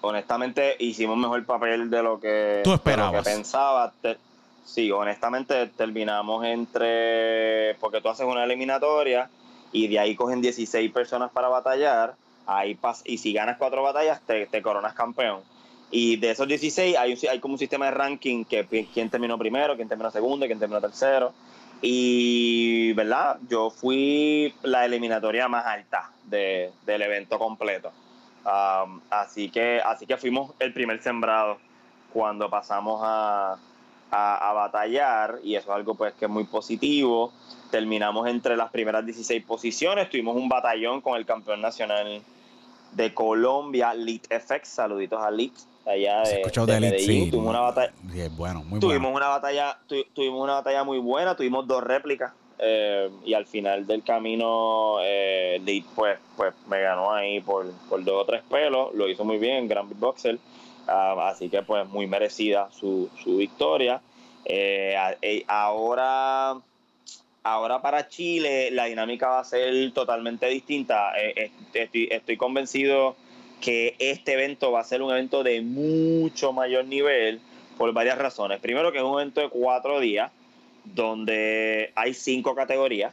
[0.00, 3.24] honestamente hicimos mejor papel de lo que, Tú de lo esperabas.
[3.24, 3.92] que pensaba.
[4.02, 4.18] Te-
[4.64, 9.28] sí, honestamente terminamos entre, porque tú haces una eliminatoria
[9.72, 12.14] y de ahí cogen 16 personas para batallar,
[12.46, 15.40] ahí pas- y si ganas cuatro batallas te, te coronas campeón.
[15.90, 19.38] Y de esos 16 hay, un, hay como un sistema de ranking que quién terminó
[19.38, 21.32] primero, quién terminó segundo, quién terminó tercero.
[21.82, 23.38] Y, ¿verdad?
[23.48, 27.92] Yo fui la eliminatoria más alta de- del evento completo.
[28.46, 31.58] Um, así, que, así que fuimos el primer sembrado
[32.12, 33.56] cuando pasamos a,
[34.12, 37.32] a, a batallar y eso es algo pues que es muy positivo.
[37.72, 42.22] Terminamos entre las primeras 16 posiciones, tuvimos un batallón con el campeón nacional
[42.92, 45.52] de Colombia, Lit FX, saluditos a Lit,
[45.84, 47.24] allá de, de de Medellín.
[47.24, 47.30] sí.
[47.32, 49.16] Tuvimos una batalla, Sí, es bueno, muy tuvimos bueno.
[49.16, 53.86] una batalla tu- tuvimos una batalla muy buena tuvimos dos réplicas eh, y al final
[53.86, 55.60] del camino eh,
[55.94, 58.94] pues pues me ganó ahí por, por dos o tres pelos.
[58.94, 60.38] Lo hizo muy bien gran beatboxer.
[60.86, 64.00] Ah, así que pues muy merecida su, su victoria.
[64.44, 66.56] Eh, eh, ahora
[67.42, 71.12] ahora para Chile la dinámica va a ser totalmente distinta.
[71.74, 73.16] Estoy, estoy convencido
[73.60, 77.40] que este evento va a ser un evento de mucho mayor nivel
[77.76, 78.60] por varias razones.
[78.60, 80.30] Primero que es un evento de cuatro días
[80.94, 83.12] donde hay cinco categorías.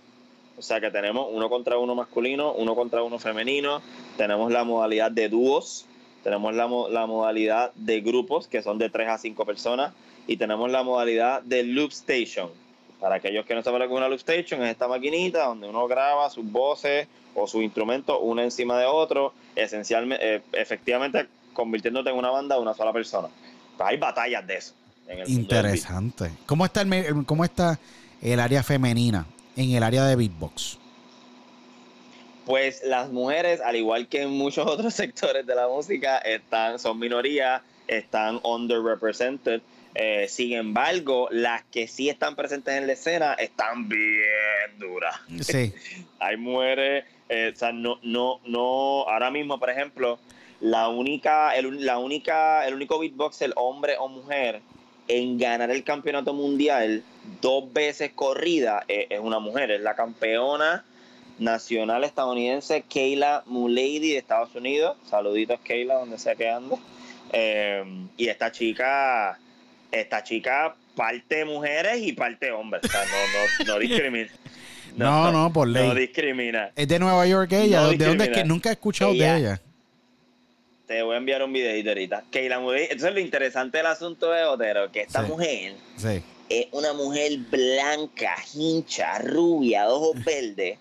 [0.58, 3.82] O sea que tenemos uno contra uno masculino, uno contra uno femenino,
[4.18, 5.86] tenemos la modalidad de dúos,
[6.24, 9.94] tenemos la, la modalidad de grupos que son de tres a cinco personas
[10.28, 12.50] y tenemos la modalidad de loop station.
[13.00, 15.68] Para aquellos que no saben lo que es una loop station, es esta maquinita donde
[15.68, 22.12] uno graba sus voces o sus instrumentos uno encima de otro, esencialmente, eh, efectivamente convirtiéndote
[22.12, 23.28] en una banda de una sola persona.
[23.76, 24.74] Pues hay batallas de eso.
[25.08, 25.76] En el mundo del beat.
[25.76, 26.32] Interesante.
[26.45, 27.80] ¿Cómo está, el, ¿Cómo está
[28.22, 29.26] el área femenina
[29.56, 30.80] en el área de beatbox?
[32.45, 36.99] Pues las mujeres, al igual que en muchos otros sectores de la música, están, son
[36.99, 39.62] minoría, están underrepresented.
[39.95, 45.16] Eh, sin embargo, las que sí están presentes en la escena están bien duras.
[45.41, 45.74] Sí.
[46.20, 50.20] Hay mujeres, eh, o sea, no, no, no, ahora mismo, por ejemplo,
[50.62, 54.62] la única, el, la única, el único beatboxer, hombre o mujer,
[55.20, 57.03] en ganar el campeonato mundial
[57.41, 60.84] dos veces corrida eh, es una mujer, es la campeona
[61.39, 64.97] nacional estadounidense Kayla Mulady de Estados Unidos.
[65.09, 66.76] Saluditos Kayla, donde sea que ande.
[67.32, 67.84] Eh,
[68.18, 69.39] y esta chica,
[69.91, 72.84] esta chica parte mujeres y parte hombres.
[72.86, 74.30] O sea, no, no, no discrimina.
[74.95, 75.88] No, no, por ley.
[75.88, 76.72] No discrimina.
[76.76, 77.88] Es de Nueva York ella.
[77.88, 79.61] ¿De dónde es que nunca he escuchado Ella- de ella?
[80.88, 82.24] Te voy a enviar un videito ahorita.
[82.32, 82.84] Kayla Mulady.
[82.84, 85.32] Entonces lo interesante del asunto es, Otero, que esta Sí.
[85.32, 86.22] mujer Sí.
[86.50, 90.78] es una mujer blanca, hincha, rubia, de ojos verdes,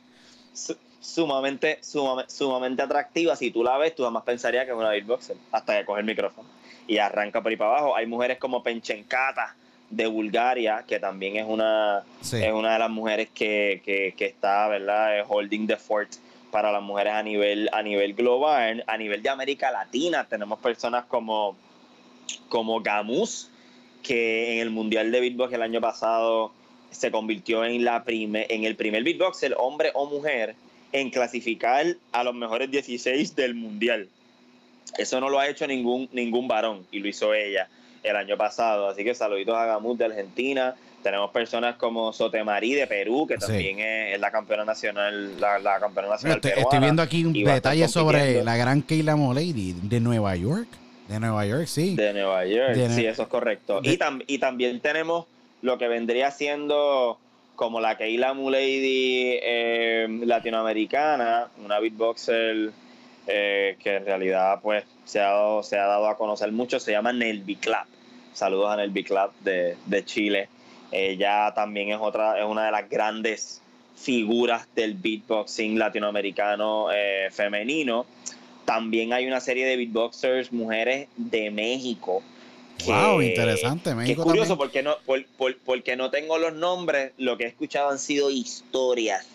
[0.53, 3.37] su- sumamente, sumamente, sumamente atractiva.
[3.37, 6.07] Si tú la ves, tú jamás pensarías que es una beatboxer, hasta que coge el
[6.07, 6.49] micrófono
[6.89, 7.95] y arranca por ahí para abajo.
[7.97, 9.55] Hay mujeres como Penchenkata
[9.89, 12.43] de Bulgaria, que también es una, Sí.
[12.43, 15.19] es una de las mujeres que, que, que está, ¿verdad?
[15.21, 16.09] Eh, Holding the fort
[16.53, 18.85] para las mujeres a nivel, a nivel global.
[18.87, 21.57] A nivel de América Latina tenemos personas como,
[22.49, 23.49] como Gamus,
[24.03, 26.53] que en el Mundial de Beatbox el año pasado
[26.91, 30.55] se convirtió en, la prime, en el primer beatboxer, hombre o mujer,
[30.93, 34.09] en clasificar a los mejores 16 del Mundial.
[34.99, 37.69] Eso no lo ha hecho ningún, ningún varón y lo hizo ella
[38.03, 38.89] el año pasado.
[38.89, 40.75] Así que saluditos a Gamut de Argentina.
[41.03, 43.47] Tenemos personas como Sotemarí de Perú, que Sí.
[43.47, 46.69] también es, es la campeona nacional, la, la campeona nacional Estoy, peruana.
[46.69, 50.69] estoy viendo aquí un detalle sobre la gran Kayla Mulady de Nueva York.
[51.09, 51.97] De Nueva York, sí.
[51.97, 53.81] De Nueva York, De- sí, eso es correcto.
[53.81, 55.27] de- y, tam- y también tenemos
[55.61, 57.19] lo que vendría siendo
[57.57, 62.71] como la Keila Mulady eh, latinoamericana, una beatboxer
[63.27, 66.93] eh, que en realidad pues se ha, dado, se ha dado a conocer mucho, se
[66.93, 67.77] llama Nelby Club.
[68.33, 70.49] Saludos a Nelby Club de, de Chile.
[70.93, 73.61] Ella también es otra, es una de las grandes
[73.97, 78.07] figuras del beatboxing latinoamericano eh, femenino.
[78.65, 82.23] También hay una serie de beatboxers mujeres de México.
[82.87, 83.85] Wow, interesante.
[83.85, 84.59] Que es México curioso también.
[84.59, 88.31] porque no, por- por- porque no tengo los nombres, lo que he escuchado han sido
[88.31, 89.27] historias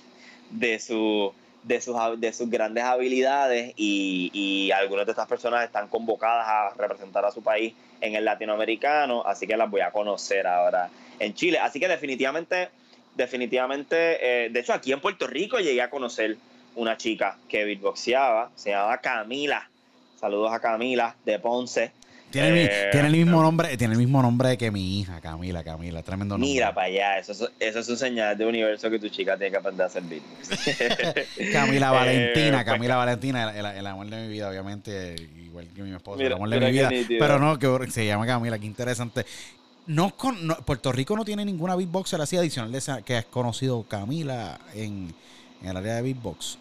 [0.50, 1.34] de, su,
[1.68, 6.70] de, sus, de sus grandes habilidades y, y algunas de estas personas están convocadas a
[6.82, 10.90] representar a su país en el latinoamericano, así que las voy a conocer ahora
[11.20, 11.60] en Chile.
[11.60, 12.70] Así que definitivamente,
[13.16, 16.38] definitivamente, eh, de hecho aquí en Puerto Rico llegué a conocer
[16.76, 19.70] una chica que beatboxeaba, se llamaba Camila.
[20.20, 21.92] Saludos a Camila de Ponce.
[22.32, 25.64] Tiene, el, Eh, tiene el mismo nombre, tiene el mismo nombre que mi hija, Camila,
[25.64, 26.52] Camila, tremendo nombre.
[26.54, 29.52] Mira para allá, eso, es- eso es un señal de universo que tu chica tiene
[29.52, 30.50] que aprender a hacer beatbox.
[31.54, 35.82] Camila Eh, Valentina, pues, Camila Valentina, el, el amor de mi vida, obviamente, igual que
[35.84, 36.90] mi esposa, el amor de mi vida.
[36.90, 37.20] nítido.
[37.20, 39.26] Pero no, que se llama Camila, qué interesante.
[39.86, 43.26] No, con, no- Puerto Rico no tiene ninguna beatboxer así adicional de esa que has
[43.26, 45.14] conocido Camila en,
[45.62, 46.58] en el área de beatbox.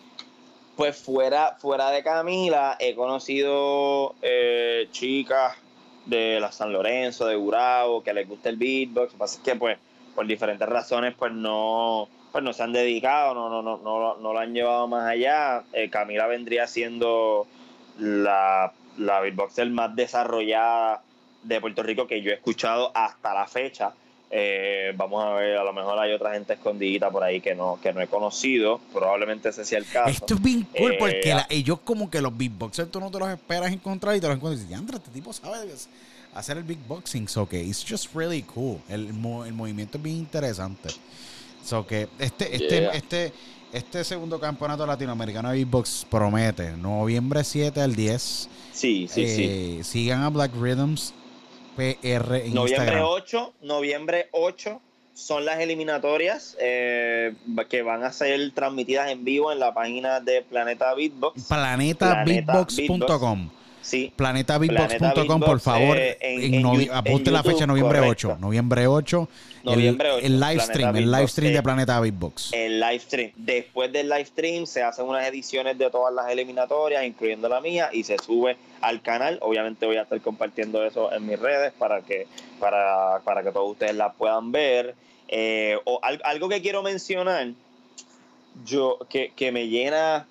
[0.77, 5.57] Pues fuera, fuera de Camila, he conocido eh, chicas
[6.05, 9.07] de la San Lorenzo, de Gurabo, que les gusta el beatbox.
[9.07, 9.79] Lo que pasa es que, pues,
[10.15, 14.33] por diferentes razones, pues no, pues no se han dedicado, no, no, no, no, no
[14.35, 15.65] lo han llevado más allá.
[15.73, 17.47] Eh, Camila vendría siendo
[17.99, 21.03] la, la beatboxer más desarrollada
[21.43, 23.95] de Puerto Rico que yo he escuchado hasta la fecha.
[24.39, 27.79] Eh, vamos a ver, a lo mejor hay otra gente escondidita por ahí que no,
[27.83, 28.79] que no he conocido.
[28.93, 30.11] Probablemente ese sea el caso.
[30.11, 33.19] Esto es bien cool Eh, porque la- ellos como que los beatboxers tú no te
[33.19, 35.73] los esperas encontrar y te los encuentras y dices, "Diantre, este tipo sabe
[36.35, 37.29] hacer el beatboxing.
[37.29, 38.79] So que it's just really cool.
[38.91, 40.91] El, el movimiento es bien interesante.
[41.65, 42.91] So que este, este, Yeah.
[42.91, 43.33] este,
[43.73, 48.49] este segundo campeonato latinoamericano de beatbox promete noviembre 7 al 10.
[48.73, 49.45] Sí, sí, sí.
[49.49, 51.15] Eh, Sigan a Black Rhythms
[51.77, 53.05] PR en Noviembre Instagram.
[53.05, 54.81] 8, noviembre 8
[55.15, 57.35] son las eliminatorias eh,
[57.71, 61.45] que van a ser transmitidas en vivo en la página de Planeta Beatbox.
[61.49, 63.51] Planetabeatbox.com.
[63.87, 64.13] Sí,
[65.47, 65.97] por favor.
[65.97, 68.29] eh, en- en en novi- Yu- apunte la fecha, noviembre correcto.
[68.31, 68.39] 8.
[68.41, 69.29] Noviembre 8.
[69.63, 72.53] el- Noviembre 8, El, live stream, el live stream de eh, Planeta Beatbox.
[72.53, 73.33] el live stream.
[73.37, 77.91] Después del live stream se hacen unas ediciones de todas las eliminatorias, incluyendo la mía,
[77.93, 79.39] y se sube al canal.
[79.43, 82.27] Obviamente voy a estar compartiendo eso en mis redes para que,
[82.59, 84.95] para, para que todos ustedes la puedan ver.
[85.29, 87.49] Eh, o al- algo que quiero mencionar,
[88.65, 90.27] yo que, que me llena,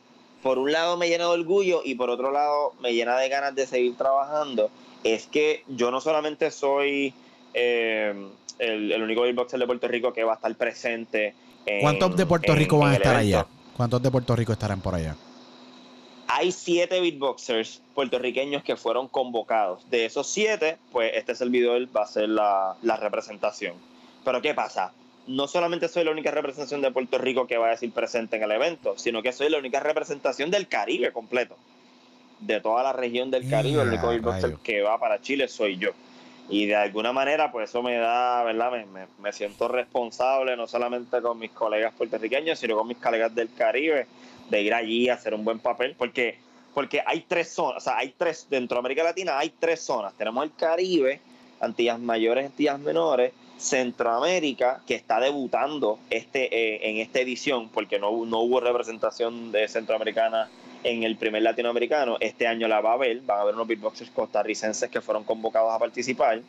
[0.46, 3.56] por un lado me llena de orgullo y por otro lado me llena de ganas
[3.56, 4.70] de seguir trabajando,
[5.04, 7.16] es que yo no solamente soy
[7.56, 8.14] eh,
[8.60, 11.34] el, el único beatboxer de Puerto Rico que va a estar presente.
[11.66, 13.38] en- ¿Cuántos de Puerto en- Rico van a estar evento.
[13.40, 13.48] allá?
[13.76, 15.16] ¿Cuántos de Puerto Rico estarán por allá?
[16.28, 19.90] Hay siete beatboxers puertorriqueños que fueron convocados.
[19.90, 23.74] De esos siete, pues este servidor va a ser la, la representación.
[24.24, 24.94] Pero ¿qué pasa?
[25.28, 28.44] No solamente soy la única representación de Puerto Rico que va a decir presente en
[28.44, 31.58] el evento, sino que soy la única representación del Caribe completo.
[32.40, 35.78] De toda la región del Caribe, el único ¡Ea, beatboxer que va para Chile soy
[35.78, 35.92] yo.
[36.48, 38.72] Y de alguna manera, pues eso me da, ¿verdad?
[38.72, 43.34] Me, me- me siento responsable no solamente con mis colegas puertorriqueños, sino con mis colegas
[43.34, 44.06] del Caribe,
[44.50, 46.38] de ir allí a hacer un buen papel, porque,
[46.76, 50.14] porque hay tres zonas, o sea, hay tres, dentro de América Latina hay tres zonas.
[50.14, 51.20] Tenemos el Caribe,
[51.62, 58.26] Antillas Mayores, Antillas Menores, Centroamérica, que está debutando este, eh, en esta edición, porque no,
[58.26, 60.50] no hubo representación de centroamericana
[60.84, 62.18] en el primer latinoamericano.
[62.20, 65.74] Este año la va a haber, van a haber unos beatboxers costarricenses que fueron convocados
[65.74, 66.42] a participar.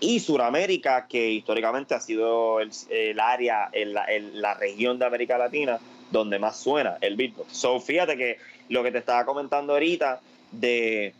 [0.00, 5.38] Y Suramérica, que históricamente ha sido el, el área, el- el- la región de América
[5.38, 5.78] Latina
[6.10, 7.52] donde más suena el beatbox.
[7.52, 8.38] So, fíjate que
[8.68, 11.14] lo que te estaba comentando ahorita de,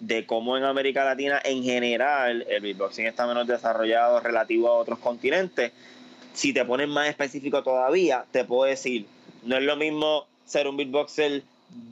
[0.00, 4.98] de cómo en América Latina en general el beatboxing está menos desarrollado relativo a otros
[4.98, 5.72] continentes.
[6.32, 9.06] Si te pones más específico todavía, te puedo decir,
[9.44, 11.42] no es lo mismo ser un beatboxer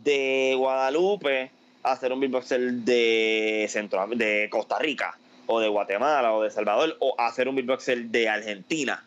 [0.02, 1.50] de Guadalupe
[1.82, 6.96] a ser un beatboxer de, Centro, de Costa Rica o de Guatemala o de Salvador
[7.00, 9.04] o a ser un beatboxer de Argentina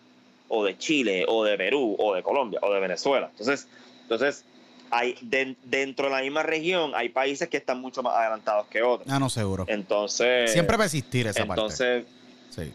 [0.47, 3.29] o de Chile o de Perú o de Colombia o de Venezuela.
[3.31, 3.67] Entonces,
[4.03, 4.45] entonces
[4.91, 8.81] hay den- dentro de la misma región hay países que están mucho más adelantados que
[8.83, 9.07] otros.
[9.11, 9.65] Ah, no, seguro.
[9.67, 12.65] Entonces, Siempre va a existir esa entonces parte.
[12.69, 12.73] Sí.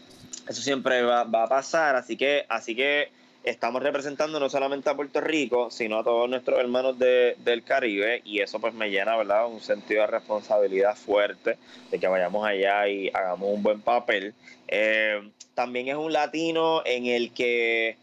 [0.49, 3.09] eso siempre va, va a pasar, así que, así que
[3.43, 8.21] estamos representando no solamente a Puerto Rico, sino a todos nuestros hermanos de- del Caribe,
[8.25, 9.47] y eso pues me llena, ¿verdad?
[9.47, 11.57] Un sentido de responsabilidad fuerte
[11.91, 14.33] de que vayamos allá y hagamos un buen papel.
[14.67, 17.95] Eh, también es un latino en el que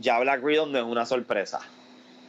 [0.00, 1.60] ya Black Rhythm no es una sorpresa.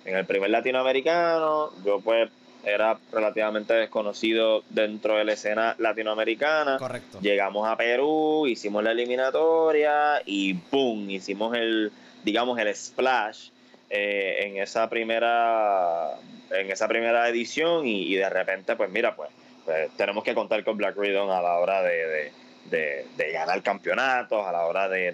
[0.07, 2.29] En el primer latinoamericano, yo pues
[2.63, 6.77] era relativamente desconocido dentro de la escena latinoamericana.
[6.77, 7.19] Correcto.
[7.21, 11.09] Llegamos a Perú, hicimos la eliminatoria y ¡boom!
[11.09, 11.91] Hicimos el,
[12.23, 13.49] digamos, el splash
[13.89, 16.11] eh, en esa primera
[16.51, 19.29] en esa primera edición y, y de repente, pues mira, pues,
[19.65, 22.31] pues tenemos que contar con Black Rhythm a la hora de, de,
[22.71, 25.11] de- de ganar campeonatos, a la hora de,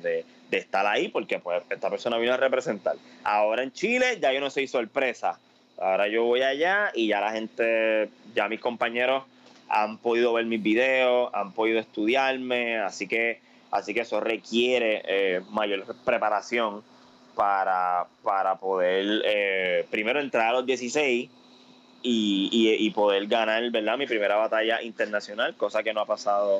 [0.54, 2.96] de- estar ahí, porque pues esta persona vino a representar.
[3.24, 5.40] Ahora en Chile ya yo no soy sorpresa.
[5.78, 9.24] Ahora yo voy allá y ya la gente, ya mis compañeros
[9.70, 13.40] han podido ver mis videos, han podido estudiarme, así que,
[13.72, 16.84] así que eso requiere eh, mayor preparación
[17.36, 21.30] para, para poder eh, primero entrar a los 16
[22.04, 23.98] y, poder ganar, ¿verdad?
[23.98, 26.60] Mi primera batalla internacional, cosa que no ha pasado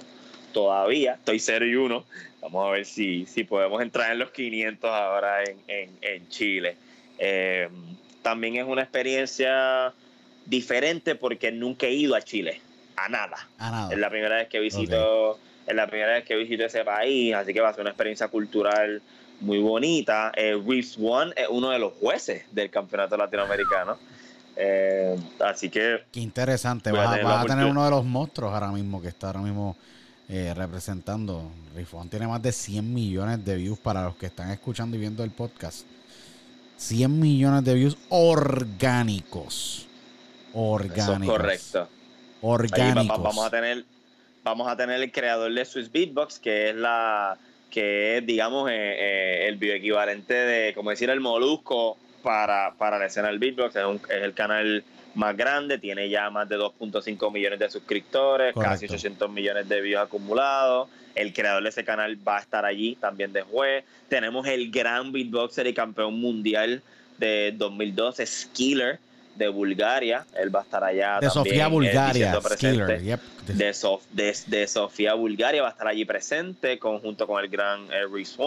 [0.54, 1.16] todavía.
[1.16, 2.06] Estoy 0 y 1.
[2.42, 6.78] Vamos a ver si, si podemos entrar en los 500 ahora en, Chile.
[7.18, 7.68] Eh,
[8.22, 9.94] también es una experiencia
[10.46, 12.62] diferente porque nunca he ido a Chile,
[12.96, 13.48] a nada.
[13.92, 17.54] Es la primera vez que visito, es la primera vez que visito ese país, así
[17.54, 19.02] que va a ser una experiencia cultural
[19.40, 20.32] muy bonita.
[20.36, 23.98] Eh, Reeves One es uno de los jueces del campeonato latinoamericano.
[24.56, 26.04] Eh, así que.
[26.12, 26.92] Qué interesante.
[26.92, 29.76] Vas, a, tener uno de los monstruos ahora mismo que está ahora mismo
[30.34, 31.52] eh, representando.
[31.92, 35.24] One tiene más de 100 millones de views para los que están escuchando y viendo
[35.24, 35.86] el podcast.
[36.78, 39.88] 100 millones de views orgánicos.
[40.54, 41.38] Orgánicos.
[41.38, 41.88] correcto.
[42.42, 43.22] Orgánicos.
[43.22, 43.86] vamos a tener
[44.44, 47.38] vamos a tener el creador de Swiss Beatbox, que es la
[47.70, 53.06] que es, digamos, eh, eh, el bioequivalente de, como decir, el molusco para, para la
[53.06, 53.76] escena del beatbox.
[53.76, 54.84] Es, el canal
[55.16, 60.02] más grande, tiene ya más de 2.5 millones de suscriptores, casi 800 millones de views
[60.02, 60.90] acumulados.
[61.16, 63.84] El creador de ese canal va a estar allí también de juez.
[64.10, 66.82] Tenemos el gran beatboxer y campeón mundial
[67.18, 69.00] de 2012, Skiller
[69.36, 70.26] de Bulgaria.
[70.36, 71.20] Él va a estar allá.
[71.20, 72.40] De Sofía Bulgaria.
[73.48, 78.38] de, de, Sofía Bulgaria va a estar allí presente, conjunto con el gran eh, Reese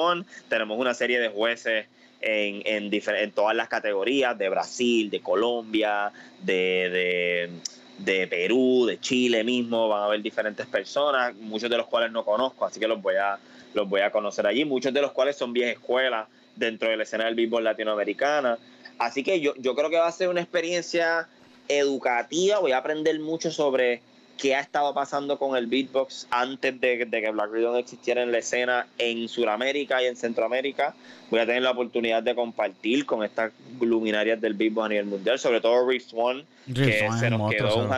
[0.49, 1.87] Tenemos una serie de jueces
[2.27, 6.13] en, en, todas las categorías, de Brasil, de Colombia,
[6.43, 7.51] de,
[7.99, 9.89] de, Perú, de Chile mismo.
[9.89, 13.15] Van a haber diferentes personas, muchos de los cuales no conozco, así que los voy
[13.15, 13.39] a,
[13.75, 14.65] los voy a conocer allí.
[14.65, 16.27] Muchos de los cuales son viejas escuelas
[16.57, 18.59] dentro de la escena del béisbol latinoamericana.
[18.99, 21.29] Así que yo, yo creo que va a ser una experiencia
[21.69, 24.01] educativa, voy a aprender mucho sobre
[24.37, 28.39] qué ha estado pasando con el beatbox antes de, que Black Rhythm existiera en la
[28.39, 30.95] escena en Sudamérica y en Centroamérica.
[31.31, 35.39] Voy a tener la oportunidad de compartir con estas luminarias del beatbox a nivel mundial,
[35.39, 37.95] sobre todo Rick Swan, que se nos, quedó un,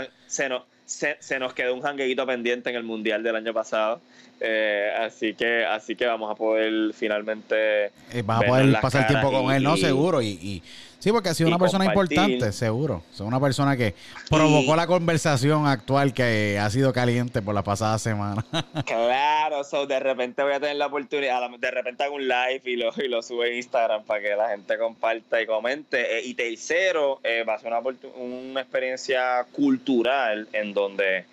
[0.86, 4.00] se, nos quedó un jangueito pendiente en el mundial del año pasado.
[4.40, 9.32] Eh, así que así que vamos a poder finalmente eh, vas a poder pasar tiempo
[9.32, 10.62] con él no seguro y
[10.98, 13.02] Sí, porque ha sido una persona importante, seguro.
[13.12, 13.94] Es una persona que
[14.28, 18.44] provocó la conversación actual que ha sido caliente por la pasada semana.
[18.84, 22.76] claro, so de repente voy a tener la oportunidad, de repente hago un live y
[22.76, 26.18] lo, y lo subo en Instagram para que la gente comparta y comente.
[26.18, 27.80] Eh, y tercero, eh, va a ser una,
[28.16, 31.26] una experiencia cultural en donde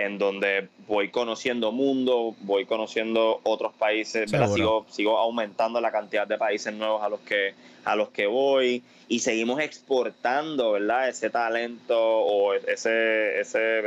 [0.00, 6.38] en donde voy conociendo mundo, voy conociendo otros países, sigo, sigo aumentando la cantidad de
[6.38, 7.54] países nuevos a los que
[7.84, 11.08] a los que voy y seguimos exportando, ¿verdad?
[11.08, 13.82] Ese talento o ese, ese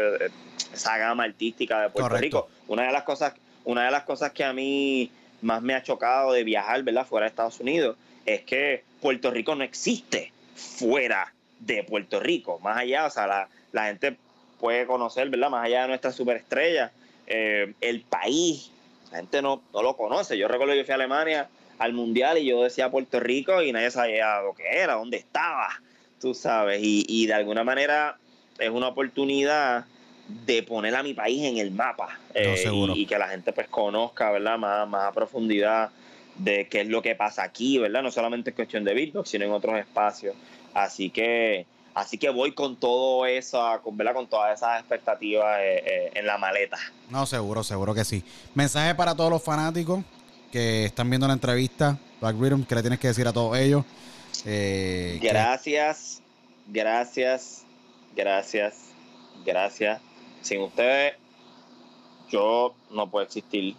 [0.71, 2.47] esa gama artística de Puerto Rico.
[2.67, 3.33] Una de las cosas
[3.65, 5.11] una de las cosas que a mí
[5.41, 7.07] más me ha chocado de viajar, ¿verdad?
[7.07, 12.77] Fuera de Estados Unidos es que Puerto Rico no existe fuera de Puerto Rico, más
[12.77, 14.17] allá, o sea, la, la gente
[14.59, 15.49] puede conocer, ¿verdad?
[15.49, 16.91] Más allá de nuestra superestrella,
[17.27, 18.71] eh, el país,
[19.11, 20.37] la gente no, no lo conoce.
[20.37, 21.49] Yo recuerdo que yo fui a Alemania
[21.79, 25.69] al Mundial y yo decía Puerto Rico y nadie sabía lo que era, dónde estaba,
[26.19, 26.81] tú sabes.
[26.81, 28.17] Y, y de alguna manera
[28.59, 29.85] es una oportunidad
[30.27, 32.63] de poner a mi país en el mapa eh,
[32.95, 34.57] y, que la gente pues conozca, ¿verdad?
[34.57, 35.91] Más, más a profundidad
[36.37, 38.01] de qué es lo que pasa aquí, ¿verdad?
[38.01, 40.35] No solamente es cuestión de beatbox, sino en otros espacios.
[40.73, 46.11] Así que Así que voy con todo eso, con, con todas esas expectativas eh, eh,
[46.15, 46.77] en la maleta.
[47.09, 48.23] No, seguro, seguro que sí.
[48.55, 50.03] Mensaje para todos los fanáticos
[50.51, 53.83] que están viendo la entrevista, Black Rhythm, ¿qué le tienes que decir a todos ellos?
[54.45, 56.21] Eh, gracias,
[56.67, 57.63] gracias,
[58.15, 58.75] gracias,
[59.45, 60.01] gracias.
[60.41, 61.13] Sin ustedes,
[62.29, 63.75] yo no puedo existir,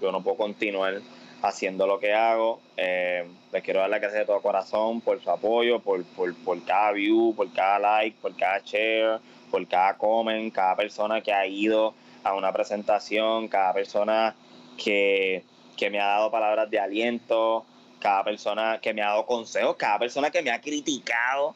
[0.00, 1.00] yo no puedo continuar
[1.42, 2.60] haciendo lo que hago.
[2.76, 6.62] Eh, les quiero dar las gracias de todo corazón por su apoyo, por, por, por,
[6.64, 9.20] cada view, por cada like, por cada share,
[9.50, 11.94] por cada comment, cada persona que ha ido
[12.24, 14.34] a una presentación, cada persona
[14.76, 15.44] que,
[15.76, 17.64] que me ha dado palabras de aliento,
[18.00, 21.54] cada persona que me ha dado consejos, cada persona que me ha criticado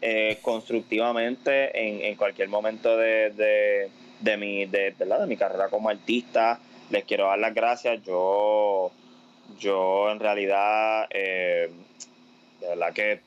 [0.00, 3.90] eh, constructivamente en, en, cualquier momento de, de,
[4.20, 6.58] de mi, de, de mi carrera como artista.
[6.90, 8.02] Les quiero dar las gracias.
[8.04, 8.92] Yo
[9.58, 11.70] yo en realidad, eh,
[12.60, 13.20] de verdad que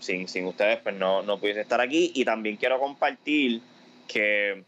[0.00, 3.60] sin, sin ustedes pues no, no pudiese estar aquí y también quiero compartir
[4.08, 4.62] que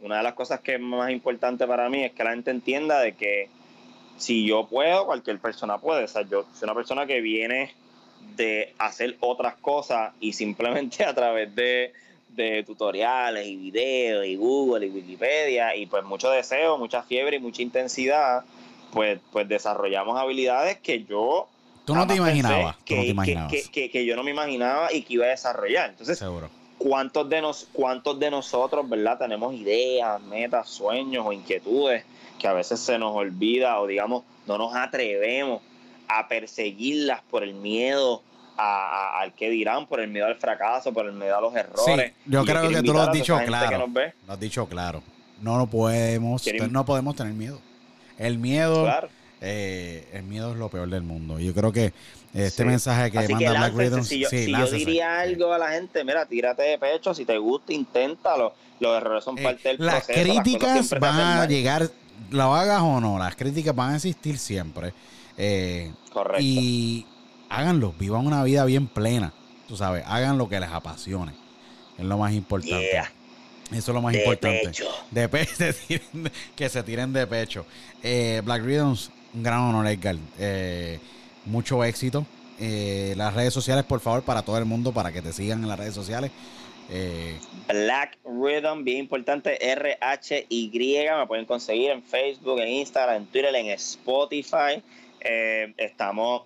[0.00, 3.00] una de las cosas que es más importante para mí es que la gente entienda
[3.00, 3.48] de que
[4.16, 6.04] si yo puedo, cualquier persona puede.
[6.04, 7.74] O sea, yo soy una persona que viene
[8.36, 11.92] de hacer otras cosas y simplemente a través de,
[12.28, 17.40] de tutoriales y videos y Google y Wikipedia y pues mucho deseo, mucha fiebre y
[17.40, 18.44] mucha intensidad,
[18.96, 21.46] pues, pues desarrollamos habilidades que yo
[21.84, 23.52] Tú no te imaginabas, Que, no te que- imaginabas.
[23.52, 25.90] que- que- que yo no me imaginaba y que iba a desarrollar.
[25.90, 26.48] Entonces, Seguro.
[26.78, 32.04] ¿cuántos de, nos, ¿cuántos de nosotros, verdad, tenemos ideas, metas, sueños o inquietudes
[32.38, 35.60] que a veces se nos olvida o, digamos, no nos atrevemos
[36.08, 38.22] a perseguirlas por el miedo
[38.56, 41.54] a- a- al que dirán, por el miedo al fracaso, por el miedo a los
[41.54, 41.84] errores?
[42.06, 43.86] Sí, yo Y creo que tú lo has dicho claro.
[43.86, 43.94] nos
[44.26, 45.02] Lo has dicho claro.
[45.42, 47.60] No lo podemos, no podemos tener miedo.
[48.18, 49.08] El miedo, claro.
[49.40, 51.38] eh, el miedo es lo peor del mundo.
[51.38, 51.92] Yo creo que
[52.34, 52.68] este Sí.
[52.68, 55.58] mensaje que Así manda que Black Rhythm, si yo, sí, si yo diría algo a
[55.58, 58.54] la gente, mira, tírate de pecho, si te gusta, inténtalo.
[58.80, 60.22] Los errores son Eh, parte del las proceso.
[60.22, 61.88] críticas van a llegar,
[62.30, 64.92] lo hagas o no, las críticas van a existir siempre.
[65.38, 66.42] Eh, Correcto.
[66.42, 67.06] y
[67.48, 69.32] háganlo, vivan una vida bien plena.
[69.68, 71.32] Tú sabes, hagan lo que les apasione.
[71.98, 72.90] Es lo más importante.
[72.92, 73.10] Yeah.
[73.72, 74.60] Eso es lo más De importante.
[74.66, 74.88] pecho.
[75.10, 77.66] De pe- se tiren de- que se tiren de pecho.
[78.02, 80.16] Eh, Black Rhythms, un gran honor, Edgar.
[80.38, 80.98] Eh,
[81.44, 82.24] mucho éxito.
[82.60, 85.68] Eh, las redes sociales, por favor, para todo el mundo, para que te sigan en
[85.68, 86.30] las redes sociales.
[86.88, 87.36] Eh,
[87.68, 90.70] Black Rhythm, bien importante, R-H-Y,
[91.18, 94.80] me pueden conseguir en Facebook, en Instagram, en Twitter, en Spotify.
[95.76, 96.42] Estamos,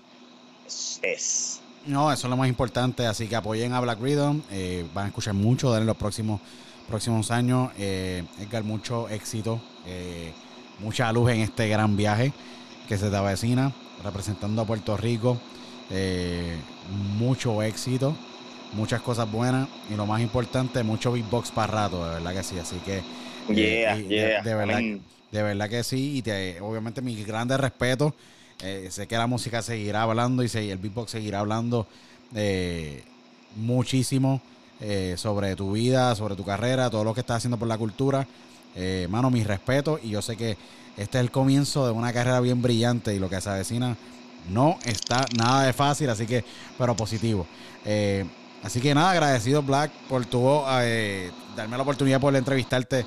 [1.02, 1.59] es.
[1.86, 3.06] No, eso es lo más importante.
[3.06, 4.42] Así que apoyen a Black Rhythm.
[4.50, 6.40] eh, van a escuchar mucho de él en los próximos,
[6.88, 7.70] próximos años.
[7.78, 9.60] Eh, Edgar, mucho éxito.
[9.86, 10.32] eh,
[10.78, 12.32] mucha luz en este gran viaje
[12.88, 13.72] que se te avecina.
[14.02, 15.38] Representando a Puerto Rico.
[15.90, 16.56] eh,
[17.18, 18.14] mucho éxito.
[18.72, 19.68] Muchas cosas buenas.
[19.90, 22.04] Y lo más importante, mucho beatbox para rato.
[22.06, 22.58] De verdad que sí.
[22.58, 22.98] Así que.
[22.98, 23.04] eh,
[23.48, 24.42] Yeah, de- yeah.
[24.42, 25.02] de verdad, Amén.
[25.32, 28.14] de verdad que sí, y te, obviamente mi grande respeto.
[28.62, 31.86] Eh, sé que la música seguirá hablando y el beatbox seguirá hablando
[32.34, 33.02] eh,
[33.56, 34.42] muchísimo
[34.80, 38.26] eh, sobre tu vida, sobre tu carrera, todo lo que estás haciendo por la cultura.
[39.08, 40.56] Mano, mis respetos y yo sé que
[40.96, 43.96] este es el comienzo de una carrera bien brillante y lo que se avecina
[44.48, 46.44] no está nada de fácil, así que,
[46.78, 47.48] pero positivo.
[48.62, 50.44] Así que nada, agradecido Black por tu,
[51.56, 53.04] darme la oportunidad por entrevistarte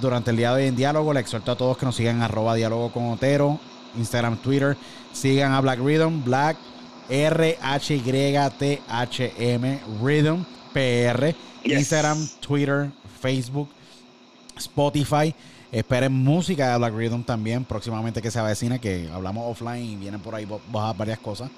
[0.00, 1.12] durante el día de hoy en Diálogo.
[1.12, 3.58] Le exhorto a todos que nos sigan arroba Diálogo con Otero,
[3.98, 4.76] Instagram, Twitter.
[5.12, 6.56] Sigan a Black Rhythm, Black
[7.08, 8.50] R-H-Y-T-H-M
[10.00, 11.34] Rhythm PR.
[11.62, 11.78] Yes.
[11.78, 13.68] Instagram, Twitter, Facebook,
[14.56, 15.34] Spotify.
[15.70, 20.20] Esperen música de Black Rhythm también próximamente que se avecina, que hablamos offline y vienen
[20.20, 21.50] por ahí bajar varias cosas.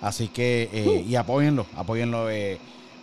[0.00, 2.60] Así que, eh, y apóyenlo, apóyenlo eh,